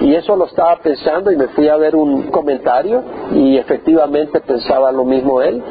[0.00, 3.02] y eso lo estaba pensando y me fui a ver un comentario
[3.32, 5.62] y efectivamente pensaba lo mismo él,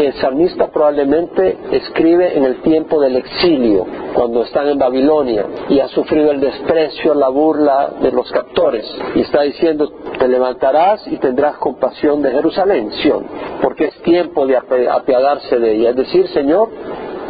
[0.00, 5.78] que el salmista probablemente escribe en el tiempo del exilio, cuando están en Babilonia y
[5.78, 8.90] ha sufrido el desprecio, la burla de los captores.
[9.14, 13.26] Y está diciendo, te levantarás y tendrás compasión de Jerusalén, Sion,
[13.60, 15.90] porque es tiempo de apiadarse de ella.
[15.90, 16.70] Es decir, Señor,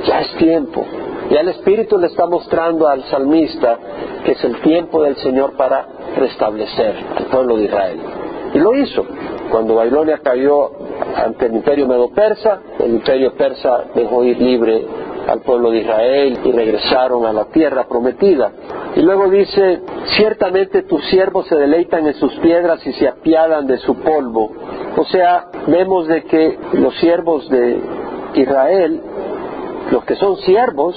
[0.07, 0.87] ya es tiempo.
[1.29, 3.79] Ya el Espíritu le está mostrando al salmista
[4.25, 8.01] que es el tiempo del Señor para restablecer al pueblo de Israel.
[8.55, 9.05] Y lo hizo.
[9.51, 10.71] Cuando Babilonia cayó
[11.17, 14.87] ante el imperio medo-persa, el imperio persa dejó ir libre
[15.27, 18.51] al pueblo de Israel y regresaron a la tierra prometida.
[18.97, 19.81] Y luego dice,
[20.17, 24.53] ciertamente tus siervos se deleitan en sus piedras y se apiadan de su polvo,
[24.97, 27.81] O sea, vemos de que los siervos de
[28.35, 29.01] Israel,
[29.93, 30.97] los que son siervos,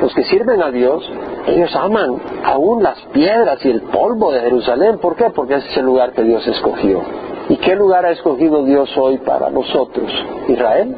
[0.00, 1.08] los que sirven a Dios,
[1.46, 4.98] ellos aman aún las piedras y el polvo de Jerusalén.
[4.98, 5.30] ¿Por qué?
[5.30, 7.02] Porque ese es el lugar que Dios escogió.
[7.48, 10.10] ¿Y qué lugar ha escogido Dios hoy para nosotros?
[10.48, 10.94] Israel.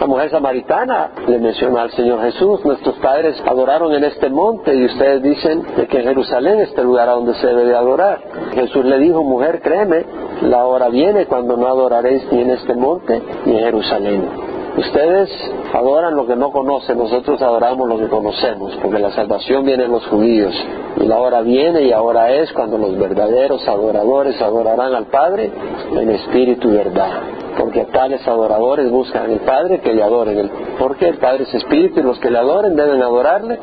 [0.00, 4.84] La mujer samaritana le menciona al Señor Jesús, nuestros padres adoraron en este monte y
[4.84, 8.20] ustedes dicen de que en Jerusalén es el lugar a donde se debe de adorar.
[8.54, 10.04] Jesús le dijo, mujer, créeme,
[10.42, 14.55] la hora viene cuando no adoraréis ni en este monte ni en Jerusalén.
[14.76, 15.30] Ustedes
[15.72, 19.92] adoran lo que no conocen, nosotros adoramos lo que conocemos, porque la salvación viene en
[19.92, 20.54] los judíos.
[21.00, 25.50] Y la hora viene y ahora es cuando los verdaderos adoradores adorarán al Padre
[25.92, 27.10] en espíritu y verdad.
[27.58, 30.50] Porque tales adoradores buscan al Padre que le adoren.
[30.78, 33.58] Porque el Padre es espíritu y los que le adoren deben adorarle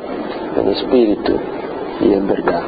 [0.58, 1.34] en espíritu
[2.02, 2.63] y en verdad.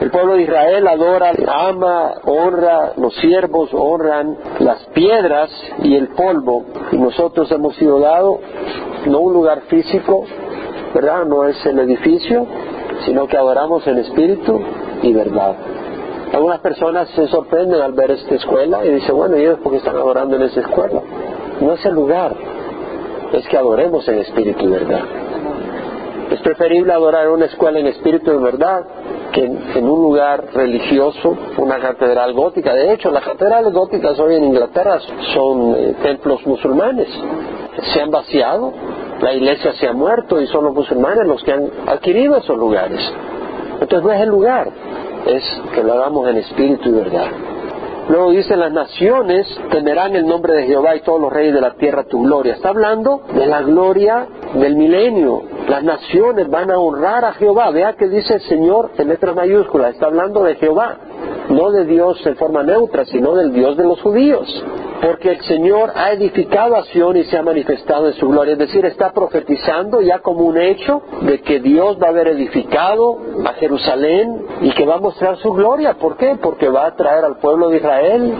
[0.00, 5.50] El pueblo de Israel adora, ama, honra, los siervos honran las piedras
[5.82, 6.64] y el polvo.
[6.90, 8.40] Y nosotros hemos sido dados
[9.06, 10.24] no un lugar físico,
[10.94, 11.24] ¿verdad?
[11.26, 12.46] No es el edificio,
[13.04, 14.60] sino que adoramos en espíritu
[15.02, 15.56] y verdad.
[16.32, 19.78] Algunas personas se sorprenden al ver esta escuela y dicen, bueno, ¿y ellos por qué
[19.78, 21.02] están adorando en esa escuela?
[21.60, 22.34] No es el lugar,
[23.32, 25.02] es que adoremos en espíritu y verdad.
[26.30, 28.86] Es preferible adorar en una escuela en espíritu y verdad
[29.32, 32.74] que en, un lugar religioso, una catedral gótica.
[32.74, 34.98] De hecho, las catedrales góticas hoy en Inglaterra
[35.34, 37.08] son eh, templos musulmanes.
[37.92, 38.72] Se han vaciado,
[39.20, 43.00] la iglesia se ha muerto y son los musulmanes los que han adquirido esos lugares.
[43.80, 44.68] Entonces no es el lugar,
[45.26, 45.42] es
[45.74, 47.51] que lo hagamos en espíritu y verdad.
[48.08, 51.74] Luego dice, las naciones temerán el nombre de Jehová y todos los reyes de la
[51.74, 52.54] tierra tu gloria.
[52.54, 55.42] Está hablando de la gloria del milenio.
[55.68, 57.70] Las naciones van a honrar a Jehová.
[57.70, 59.94] Vea que dice el Señor en letras mayúsculas.
[59.94, 60.96] Está hablando de Jehová,
[61.48, 64.48] no de Dios en forma neutra, sino del Dios de los judíos
[65.02, 68.52] porque el Señor ha edificado a Sion y se ha manifestado en su gloria.
[68.52, 73.18] Es decir, está profetizando ya como un hecho de que Dios va a haber edificado
[73.44, 75.94] a Jerusalén y que va a mostrar su gloria.
[75.94, 76.36] ¿Por qué?
[76.40, 78.32] Porque va a traer al pueblo de Israel,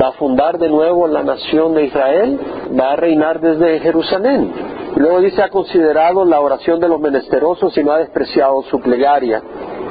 [0.00, 2.38] va a fundar de nuevo la nación de Israel,
[2.78, 4.52] va a reinar desde Jerusalén.
[4.94, 9.42] Luego dice, ha considerado la oración de los menesterosos y no ha despreciado su plegaria.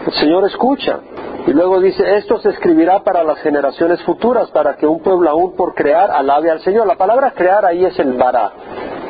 [0.05, 1.01] El Señor escucha,
[1.47, 5.55] y luego dice, esto se escribirá para las generaciones futuras, para que un pueblo aún
[5.55, 6.85] por crear alabe al Señor.
[6.85, 8.51] La palabra crear ahí es el bara,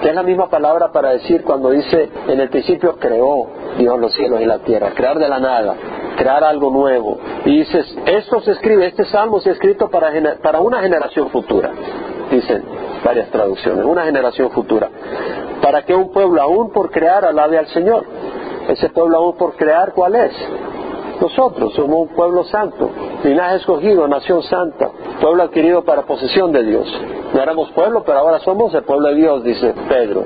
[0.03, 3.47] que es la misma palabra para decir cuando dice, en el principio creó
[3.79, 5.75] Dios los cielos y la tierra, crear de la nada,
[6.15, 7.17] crear algo nuevo.
[7.43, 11.71] Y dices, esto se escribe, este salmo se ha escrito para, para una generación futura,
[12.29, 12.63] dicen
[13.03, 14.91] varias traducciones, una generación futura,
[15.59, 18.05] para que un pueblo aún por crear alabe al Señor.
[18.67, 20.33] Ese pueblo aún por crear, ¿cuál es?
[21.19, 22.91] Nosotros somos un pueblo santo,
[23.23, 26.87] linaje escogido, nación santa, pueblo adquirido para posesión de Dios.
[27.33, 30.25] No éramos pueblo, pero ahora somos el pueblo de Dios, dice Pedro.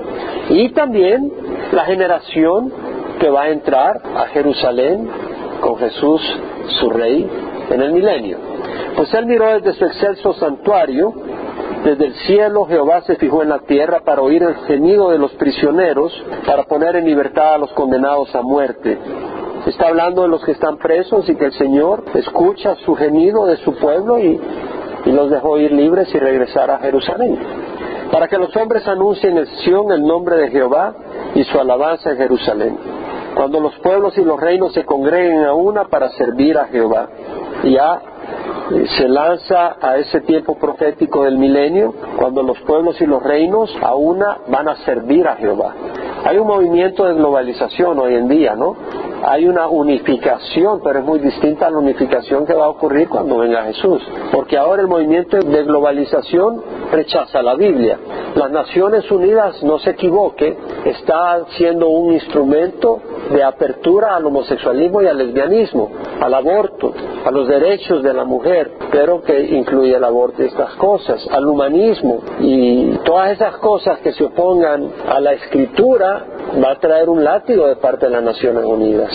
[0.50, 1.32] Y también
[1.72, 2.74] la generación
[3.20, 5.10] que va a entrar a Jerusalén
[5.62, 6.22] con Jesús,
[6.82, 7.30] su rey,
[7.70, 8.38] en el milenio.
[8.96, 11.14] Pues él miró desde su excelso santuario,
[11.86, 15.32] desde el cielo Jehová se fijó en la tierra para oír el gemido de los
[15.34, 16.12] prisioneros,
[16.46, 18.98] para poner en libertad a los condenados a muerte
[19.66, 23.58] Está hablando de los que están presos y que el Señor escucha su gemido de
[23.58, 24.40] su pueblo y,
[25.06, 27.38] los dejó ir libres y regresar a Jerusalén.
[28.12, 30.94] Para que los hombres anuncien en Sion el nombre de Jehová
[31.36, 32.78] y su alabanza en Jerusalén.
[33.36, 37.08] Cuando los pueblos y los reinos se congreguen a una para servir a Jehová.
[37.64, 38.02] Ya
[38.98, 43.96] se lanza a ese tiempo profético del milenio, cuando los pueblos y los reinos a
[43.96, 45.74] una van a servir a Jehová.
[46.24, 48.76] Hay un movimiento de globalización hoy en día, ¿no?
[49.24, 53.38] hay una unificación, pero es muy distinta a la unificación que va a ocurrir cuando
[53.38, 54.02] venga Jesús.
[54.32, 58.00] Porque ahora el movimiento de globalización rechaza la Biblia.
[58.36, 63.00] Las Naciones Unidas, no se equivoque, está siendo un instrumento
[63.32, 66.94] de apertura al homosexualismo y al lesbianismo, al aborto,
[67.26, 71.48] a los derechos de la mujer, pero que incluye el aborto y estas cosas, al
[71.48, 76.26] humanismo y todas esas cosas que se opongan a la escritura
[76.64, 79.12] va a traer un látigo de parte de las Naciones Unidas.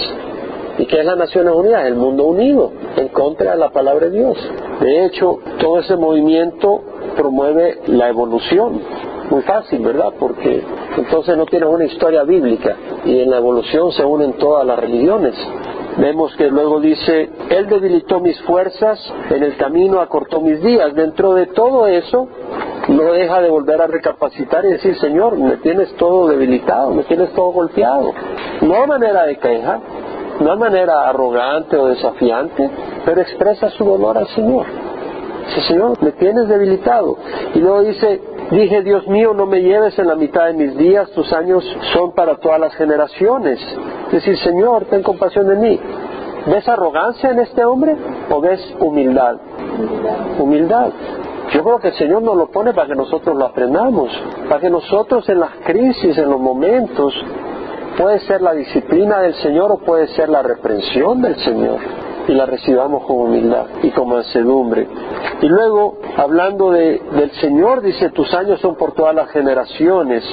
[0.79, 1.87] ¿Y qué es las Naciones Unidas?
[1.87, 4.37] El mundo unido en contra de la palabra de Dios.
[4.81, 6.83] De hecho, todo ese movimiento
[7.17, 8.83] promueve la evolución.
[9.31, 10.13] Muy fácil, ¿verdad?
[10.19, 10.63] Porque
[10.97, 15.35] entonces no tienes una historia bíblica y en la evolución se unen todas las religiones.
[15.99, 20.95] Vemos que luego dice, Él debilitó mis fuerzas, en el camino acortó mis días.
[20.95, 22.29] Dentro de todo eso,
[22.89, 27.33] no deja de volver a recapacitar y decir, Señor, me tienes todo debilitado, me tienes
[27.33, 28.13] todo golpeado.
[28.61, 29.81] No a manera de queja,
[30.41, 32.71] no a manera arrogante o desafiante,
[33.05, 34.67] pero expresa su dolor al Señor.
[35.47, 37.17] Dice, Señor, me tienes debilitado.
[37.55, 38.21] Y luego dice,
[38.51, 42.13] dije, Dios mío, no me lleves en la mitad de mis días, tus años son
[42.13, 43.61] para todas las generaciones.
[44.07, 45.81] Es decir, Señor, ten compasión de mí.
[46.47, 47.97] ¿Ves arrogancia en este hombre
[48.31, 49.37] o ves humildad?
[50.39, 50.91] Humildad.
[51.53, 54.11] Yo creo que el Señor nos lo pone para que nosotros lo aprendamos,
[54.49, 57.15] para que nosotros en las crisis, en los momentos,
[57.97, 61.79] puede ser la disciplina del Señor o puede ser la reprensión del Señor
[62.29, 64.87] y la recibamos con humildad y con mansedumbre.
[65.43, 70.25] Y luego, hablando de, del Señor, dice, tus años son por todas las generaciones,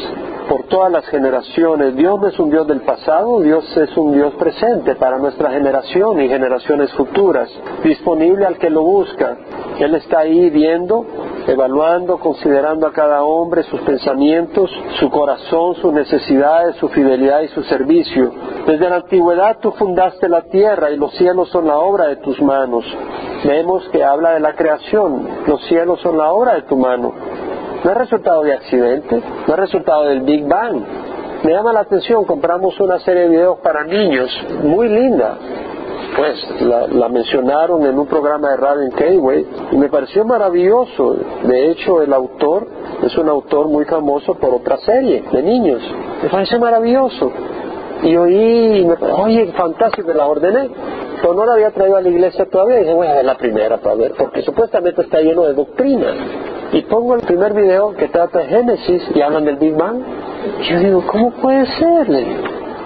[0.47, 1.95] por todas las generaciones.
[1.95, 6.21] Dios no es un Dios del pasado, Dios es un Dios presente para nuestra generación
[6.21, 7.49] y generaciones futuras,
[7.83, 9.37] disponible al que lo busca.
[9.79, 11.05] Él está ahí viendo,
[11.47, 14.69] evaluando, considerando a cada hombre sus pensamientos,
[14.99, 18.31] su corazón, sus necesidades, su fidelidad y su servicio.
[18.65, 22.41] Desde la antigüedad tú fundaste la tierra y los cielos son la obra de tus
[22.41, 22.85] manos.
[23.45, 27.13] Vemos que habla de la creación, los cielos son la obra de tu mano.
[27.83, 30.81] No es resultado de accidente, no es resultado del Big Bang.
[31.43, 34.31] Me llama la atención, compramos una serie de videos para niños,
[34.63, 35.37] muy linda,
[36.15, 41.15] pues la, mencionaron en un programa de radio en Keyway y me pareció maravilloso.
[41.43, 42.67] De hecho, el autor
[43.03, 45.81] es un autor muy famoso por otra serie de niños.
[46.21, 47.31] Me parece maravilloso.
[48.03, 50.69] Y oí, me, oye, fantástico, me la ordené.
[51.21, 52.77] Pero no la había traído a la iglesia todavía.
[52.77, 56.07] Y dije, voy a ver la primera para ver, porque supuestamente está lleno de doctrina.
[56.73, 60.01] Y pongo el primer video que trata de Génesis y hablan del Big Bang.
[60.59, 62.09] Y yo digo, ¿cómo puede ser?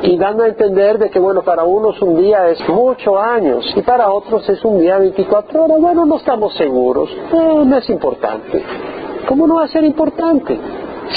[0.02, 3.82] Y dando a entender de que bueno para unos un día es muchos años y
[3.82, 5.78] para otros es un día 24 horas.
[5.80, 7.10] Bueno no estamos seguros.
[7.32, 8.64] No, no es importante.
[9.28, 10.60] ¿cómo no va a ser importante?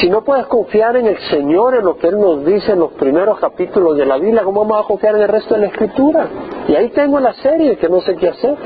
[0.00, 2.92] si no puedes confiar en el Señor en lo que Él nos dice en los
[2.92, 6.28] primeros capítulos de la Biblia ¿cómo vamos a confiar en el resto de la Escritura?
[6.68, 8.56] y ahí tengo la serie que no sé qué hacer.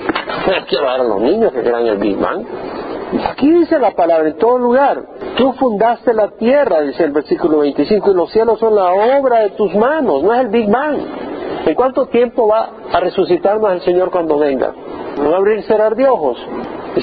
[0.68, 2.44] Quiero dar a los niños que crean el Big Bang
[3.22, 5.02] Aquí dice la palabra en todo lugar.
[5.36, 9.50] Tú fundaste la tierra, dice el versículo 25, y los cielos son la obra de
[9.50, 10.98] tus manos, no es el Big Bang.
[11.66, 14.72] ¿En cuánto tiempo va a resucitarnos el Señor cuando venga?
[15.16, 16.38] ¿En un abrir y cerrar de ojos?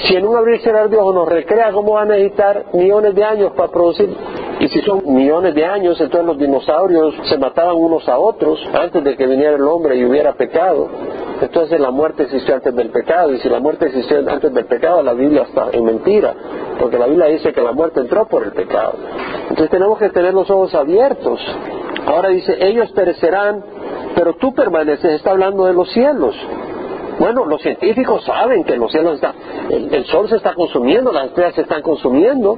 [0.06, 3.24] Si en un abrir cerrar de ojos nos recrea, ¿cómo van a necesitar millones de
[3.24, 4.14] años para producir?
[4.62, 9.02] Y si son millones de años, entonces los dinosaurios se mataban unos a otros antes
[9.02, 10.88] de que viniera el hombre y hubiera pecado.
[11.40, 15.02] Entonces la muerte existió antes del pecado, y si la muerte existió antes del pecado,
[15.02, 16.32] la Biblia está en mentira,
[16.78, 18.94] porque la Biblia dice que la muerte entró por el pecado.
[19.40, 21.40] Entonces tenemos que tener los ojos abiertos.
[22.06, 23.64] Ahora dice, ellos perecerán,
[24.14, 26.36] pero tú permaneces, está hablando de los cielos.
[27.18, 29.34] Bueno, los científicos saben que los cielos están,
[29.70, 32.56] el, el sol se está consumiendo, las estrellas se están consumiendo,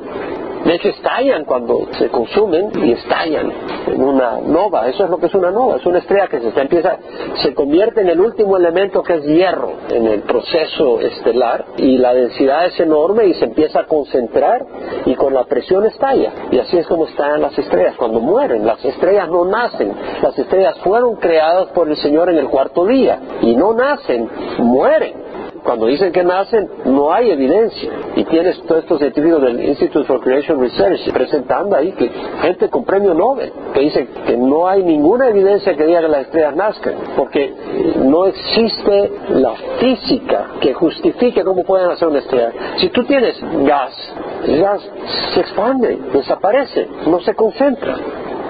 [0.65, 3.53] de hecho, estallan cuando se consumen y estallan
[3.87, 4.89] en una nova.
[4.89, 5.77] Eso es lo que es una nova.
[5.77, 6.97] Es una estrella que se empieza,
[7.43, 12.15] se convierte en el último elemento que es hierro en el proceso estelar y la
[12.15, 14.65] densidad es enorme y se empieza a concentrar
[15.05, 16.33] y con la presión estalla.
[16.51, 18.65] Y así es como están las estrellas cuando mueren.
[18.65, 19.93] Las estrellas no nacen.
[20.23, 25.25] Las estrellas fueron creadas por el Señor en el cuarto día y no nacen, mueren
[25.65, 27.91] cuando dicen que nacen, no hay evidencia.
[28.31, 32.09] Tienes todos estos científicos del Institute for Creation Research presentando ahí que
[32.43, 36.23] gente con premio Nobel, que dicen que no hay ninguna evidencia que diga que las
[36.23, 37.53] estrellas nazcan, porque
[37.99, 42.53] no existe la física que justifique cómo pueden hacer una estrella.
[42.77, 44.15] Si tú tienes gas,
[44.47, 44.91] el gas
[45.35, 47.97] se expande, desaparece, no se concentra.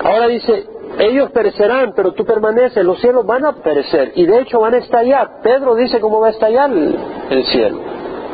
[0.04, 0.66] Ahora dice,
[0.98, 4.78] ellos perecerán, pero tú permaneces, los cielos van a perecer y de hecho van a
[4.78, 5.40] estallar.
[5.42, 7.78] Pedro dice cómo va a estallar el, cielo.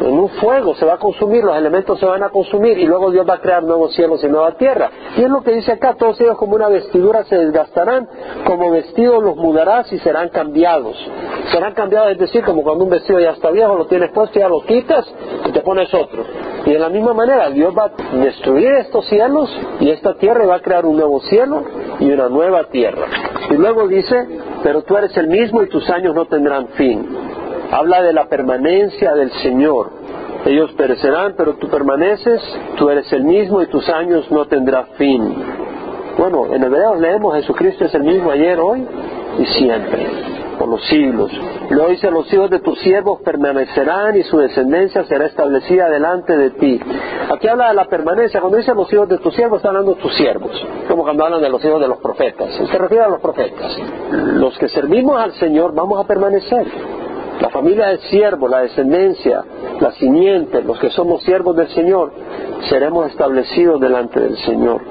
[0.00, 3.10] En un fuego se va a consumir, los elementos se van a consumir y luego
[3.10, 4.90] Dios va a crear nuevos cielos y nueva tierra.
[5.16, 8.08] Y es lo que dice acá, todos ellos como una vestidura se desgastarán,
[8.46, 10.96] como vestidos los mudarás y serán cambiados.
[11.52, 14.48] Serán cambiados, es decir, como cuando un vestido ya está viejo, lo tienes puesto, ya
[14.48, 15.04] lo quitas
[15.46, 16.24] y te pones otro.
[16.64, 20.46] Y de la misma manera, Dios va a destruir estos cielos y esta tierra y
[20.46, 21.62] va a crear un nuevo cielo
[21.98, 23.06] y una nueva tierra.
[23.50, 24.26] Y luego dice,
[24.62, 27.29] pero tú eres el mismo y tus años no tendrán fin.
[27.70, 29.90] Habla de la permanencia del Señor.
[30.44, 32.42] Ellos perecerán, pero tú permaneces,
[32.76, 35.34] tú eres el mismo y tus años no tendrán fin.
[36.18, 38.86] Bueno, en Hebreos leemos Jesucristo es el mismo ayer, hoy
[39.38, 41.32] y siempre por los siglos.
[41.70, 46.50] Luego dice, los hijos de tus siervos permanecerán y su descendencia será establecida delante de
[46.50, 46.78] ti.
[47.30, 48.40] Aquí habla de la permanencia.
[48.40, 50.50] Cuando dice los hijos de tus siervos, está hablando de tus siervos.
[50.86, 52.52] Como cuando hablan de los hijos de los profetas.
[52.52, 53.74] Se refiere a los profetas.
[54.10, 56.66] Los que servimos al Señor vamos a permanecer.
[57.40, 59.42] La familia del siervo, la descendencia,
[59.80, 62.12] la simiente, los que somos siervos del Señor,
[62.68, 64.82] seremos establecidos delante del Señor.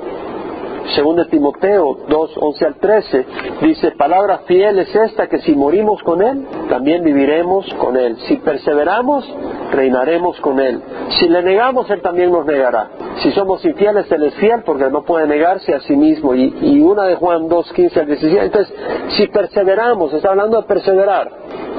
[0.95, 3.25] Según de Timoteo 2, 11 al 13,
[3.61, 8.17] dice, palabra fiel es esta, que si morimos con Él, también viviremos con Él.
[8.27, 9.27] Si perseveramos,
[9.71, 10.81] reinaremos con Él.
[11.19, 12.89] Si le negamos, Él también nos negará.
[13.21, 16.33] Si somos infieles, Él es fiel porque no puede negarse a sí mismo.
[16.33, 18.45] Y, y una de Juan 2, 15 al 17.
[18.45, 18.75] Entonces,
[19.17, 21.29] si perseveramos, está hablando de perseverar.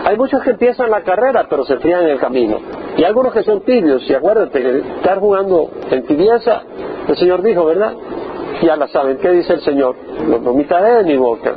[0.04, 2.58] Hay muchos que empiezan la carrera, pero se frían en el camino.
[2.96, 6.62] Y algunos que son tibios, y acuérdate que estar jugando en tibieza,
[7.08, 7.94] el Señor dijo, ¿verdad?
[8.62, 9.96] Ya la saben, ¿qué dice el Señor?
[10.28, 11.56] Lo vomitaré de mi boca.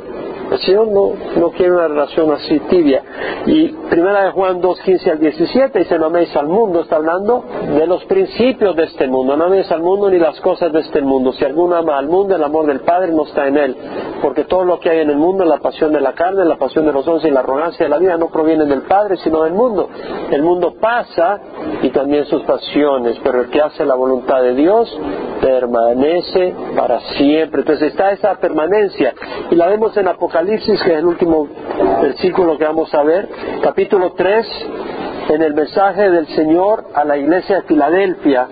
[0.50, 3.02] El Señor no, no quiere una relación así tibia.
[3.46, 7.44] Y primera de Juan 2, 15 al 17 dice, no améis al mundo, está hablando
[7.76, 9.36] de los principios de este mundo.
[9.36, 11.32] No améis al mundo ni las cosas de este mundo.
[11.32, 13.76] Si alguno ama al mundo, el amor del Padre no está en él.
[14.22, 16.86] Porque todo lo que hay en el mundo, la pasión de la carne, la pasión
[16.86, 19.54] de los once y la arrogancia de la vida, no provienen del Padre, sino del
[19.54, 19.88] mundo.
[20.30, 21.40] El mundo pasa
[21.82, 24.98] y también sus pasiones, pero el que hace la voluntad de Dios
[25.40, 27.60] permanece para siempre.
[27.60, 29.14] Entonces está esa permanencia
[29.50, 31.46] y la vemos en Apocalipsis Apocalipsis, que es el último
[32.02, 33.28] versículo que vamos a ver,
[33.62, 34.46] capítulo 3,
[35.28, 38.48] en el mensaje del Señor a la iglesia de Filadelfia,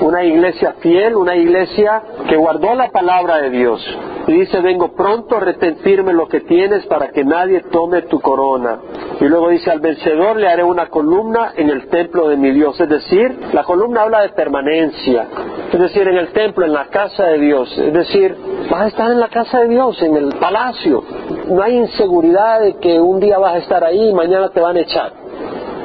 [0.00, 3.80] una iglesia fiel, una iglesia que guardó la palabra de Dios.
[4.26, 8.80] Y dice, vengo pronto, retén firme lo que tienes para que nadie tome tu corona.
[9.24, 12.78] Y luego dice, al vencedor le haré una columna en el templo de mi Dios.
[12.78, 15.26] Es decir, la columna habla de permanencia.
[15.72, 17.72] Es decir, en el templo, en la casa de Dios.
[17.78, 18.36] Es decir,
[18.70, 21.02] vas a estar en la casa de Dios, en el palacio.
[21.48, 24.76] No hay inseguridad de que un día vas a estar ahí y mañana te van
[24.76, 25.14] a echar.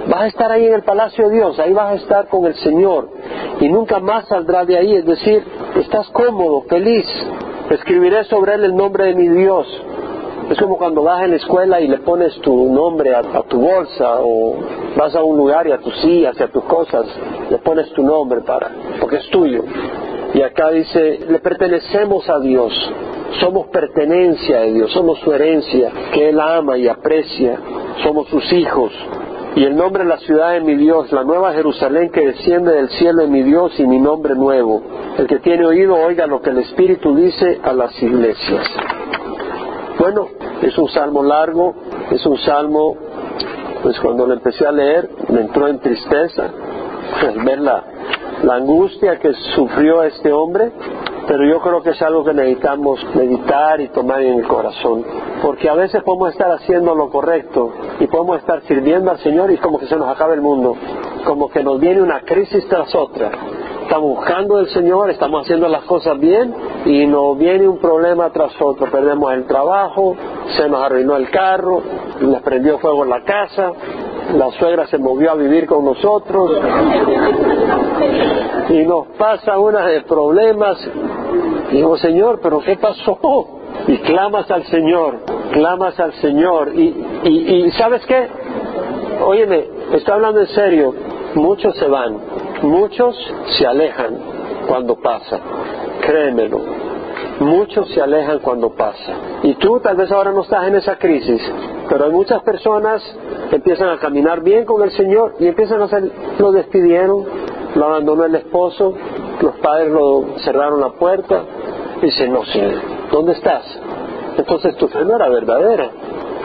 [0.09, 2.55] Vas a estar ahí en el palacio de Dios, ahí vas a estar con el
[2.55, 3.09] Señor
[3.61, 4.95] y nunca más saldrás de ahí.
[4.97, 5.45] Es decir,
[5.77, 7.07] estás cómodo, feliz.
[7.69, 9.65] Escribiré sobre él el nombre de mi Dios.
[10.50, 13.60] Es como cuando vas en la escuela y le pones tu nombre a, a, tu
[13.62, 14.56] bolsa o
[14.97, 17.06] vas a un lugar y a tus sillas y a tus cosas
[17.50, 19.64] le pones tu nombre para, porque es tuyo.
[20.34, 22.74] Y acá dice, le pertenecemos a Dios,
[23.39, 27.60] somos pertenencia de Dios, somos su herencia, que Él ama y aprecia,
[28.04, 28.91] somos sus hijos.
[29.56, 32.89] Y el nombre de la ciudad de mi Dios, la nueva Jerusalén que desciende del
[32.89, 34.82] cielo de mi Dios y mi nombre nuevo.
[35.18, 38.66] El que tiene oído oiga lo que el Espíritu dice a las iglesias.
[40.00, 40.30] Bueno,
[40.62, 41.76] es un salmo largo,
[42.10, 42.95] es un salmo,
[43.84, 46.50] pues cuando lo empecé a leer me entró en tristeza
[47.20, 47.84] al ver la,
[48.50, 50.72] angustia que sufrió este hombre,
[51.28, 55.04] pero yo creo que es algo que necesitamos meditar y tomar en el corazón,
[55.41, 59.58] porque a veces podemos estar haciendo lo correcto y podemos estar sirviendo al Señor y
[59.58, 60.78] como que se nos acaba el mundo,
[61.26, 63.32] como que nos viene una crisis tras otra.
[63.82, 68.53] Estamos buscando al Señor, estamos haciendo las cosas bien y nos viene un problema tras
[68.61, 68.89] otro.
[68.89, 70.15] Perdemos el trabajo,
[70.57, 71.82] se nos arruinó el carro,
[72.21, 73.71] nos prendió fuego en la casa,
[74.36, 76.51] la suegra se movió a vivir con nosotros
[78.69, 80.77] y nos pasa una de problemas.
[81.71, 83.19] Digo, Señor, pero ¿qué pasó?
[83.88, 85.19] Y clamas al Señor,
[85.51, 86.73] clamas al Señor.
[86.75, 88.27] Y, y, y ¿sabes qué?
[89.23, 90.93] Óyeme, estoy hablando en serio.
[91.36, 92.17] Muchos se van,
[92.63, 93.15] muchos
[93.57, 94.17] se alejan
[94.67, 95.39] cuando pasa.
[96.10, 96.60] Créemelo.
[97.39, 99.14] Muchos se alejan cuando pasa.
[99.43, 101.39] Y tú tal vez ahora no estás en esa crisis,
[101.88, 102.99] pero hay muchas personas
[103.51, 107.26] que empiezan a caminar bien con el Señor y empiezan a hacer, lo despidieron,
[107.76, 108.95] lo abandonó el esposo,
[109.39, 111.43] los padres lo cerraron la puerta,
[112.01, 112.74] y dice, no sé,
[113.12, 113.64] ¿dónde estás?
[114.36, 115.91] Entonces tu fe no era verdadera.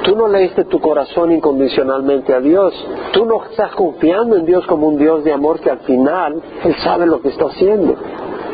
[0.04, 2.74] Tú no leíste tu corazón incondicionalmente a Dios.
[3.12, 6.76] Tú no estás confiando en Dios como un Dios de amor que al final Él
[6.84, 7.96] sabe lo que está haciendo.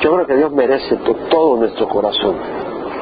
[0.03, 0.97] Yo creo que Dios merece
[1.31, 2.37] todo nuestro corazón.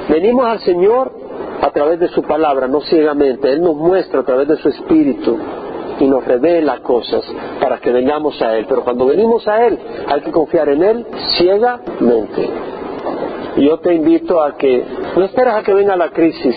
[0.08, 1.12] Venimos al Señor
[1.60, 3.52] a través de su palabra, no ciegamente.
[3.52, 5.38] Él nos muestra a través de su espíritu
[6.00, 7.24] y nos revela cosas
[7.60, 8.66] para que vengamos a Él.
[8.68, 9.78] Pero cuando venimos a Él
[10.08, 12.50] hay que confiar en Él ciegamente.
[13.56, 14.84] Yo te invito a que
[15.16, 16.56] no esperes a que venga la crisis,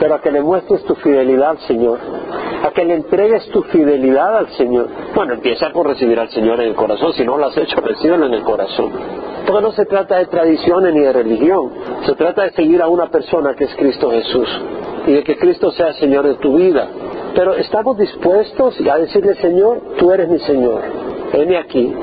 [0.00, 1.98] pero a que le muestres tu fidelidad al Señor,
[2.64, 4.88] a que le entregues tu fidelidad al Señor.
[5.14, 8.26] Bueno, empieza por recibir al Señor en el corazón, si no lo has hecho, recíbelo
[8.26, 9.27] en el corazón.
[9.48, 11.70] Porque no se trata de tradiciones ni de religión,
[12.04, 14.46] se trata de seguir a una persona que es Cristo Jesús
[15.06, 16.86] y de que Cristo sea Señor de tu vida.
[17.34, 20.82] Pero estamos dispuestos a decirle, Señor, tú eres mi Señor,
[21.32, 21.94] heme aquí.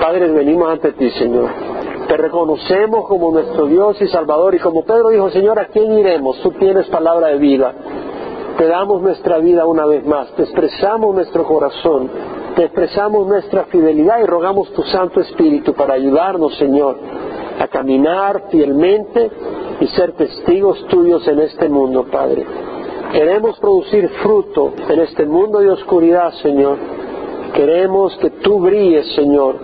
[0.00, 1.50] Padre, venimos ante ti, Señor.
[2.08, 6.42] Te reconocemos como nuestro Dios y Salvador y como Pedro dijo, Señor, ¿a quién iremos?
[6.42, 7.72] Tú tienes palabra de vida.
[8.58, 12.10] Te damos nuestra vida una vez más, te expresamos nuestro corazón,
[12.54, 16.98] te expresamos nuestra fidelidad y rogamos tu Santo Espíritu para ayudarnos, Señor,
[17.58, 19.30] a caminar fielmente
[19.80, 22.44] y ser testigos tuyos en este mundo, Padre.
[23.12, 26.78] Queremos producir fruto en este mundo de oscuridad, Señor.
[27.54, 29.56] Queremos que tú brilles, Señor.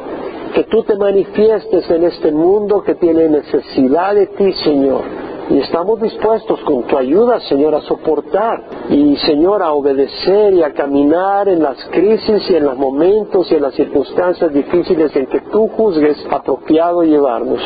[0.55, 5.03] que tú te manifiestes en este mundo que tiene necesidad de ti, Señor.
[5.51, 10.75] Y estamos dispuestos con tu ayuda, Señor, a soportar y, Señor, a obedecer y a
[10.75, 15.41] caminar en las crisis y en los momentos y en las circunstancias difíciles en que
[15.51, 17.61] tú juzgues apropiado llevarnos.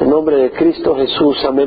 [0.00, 1.62] En nombre de Cristo Jesús, amén.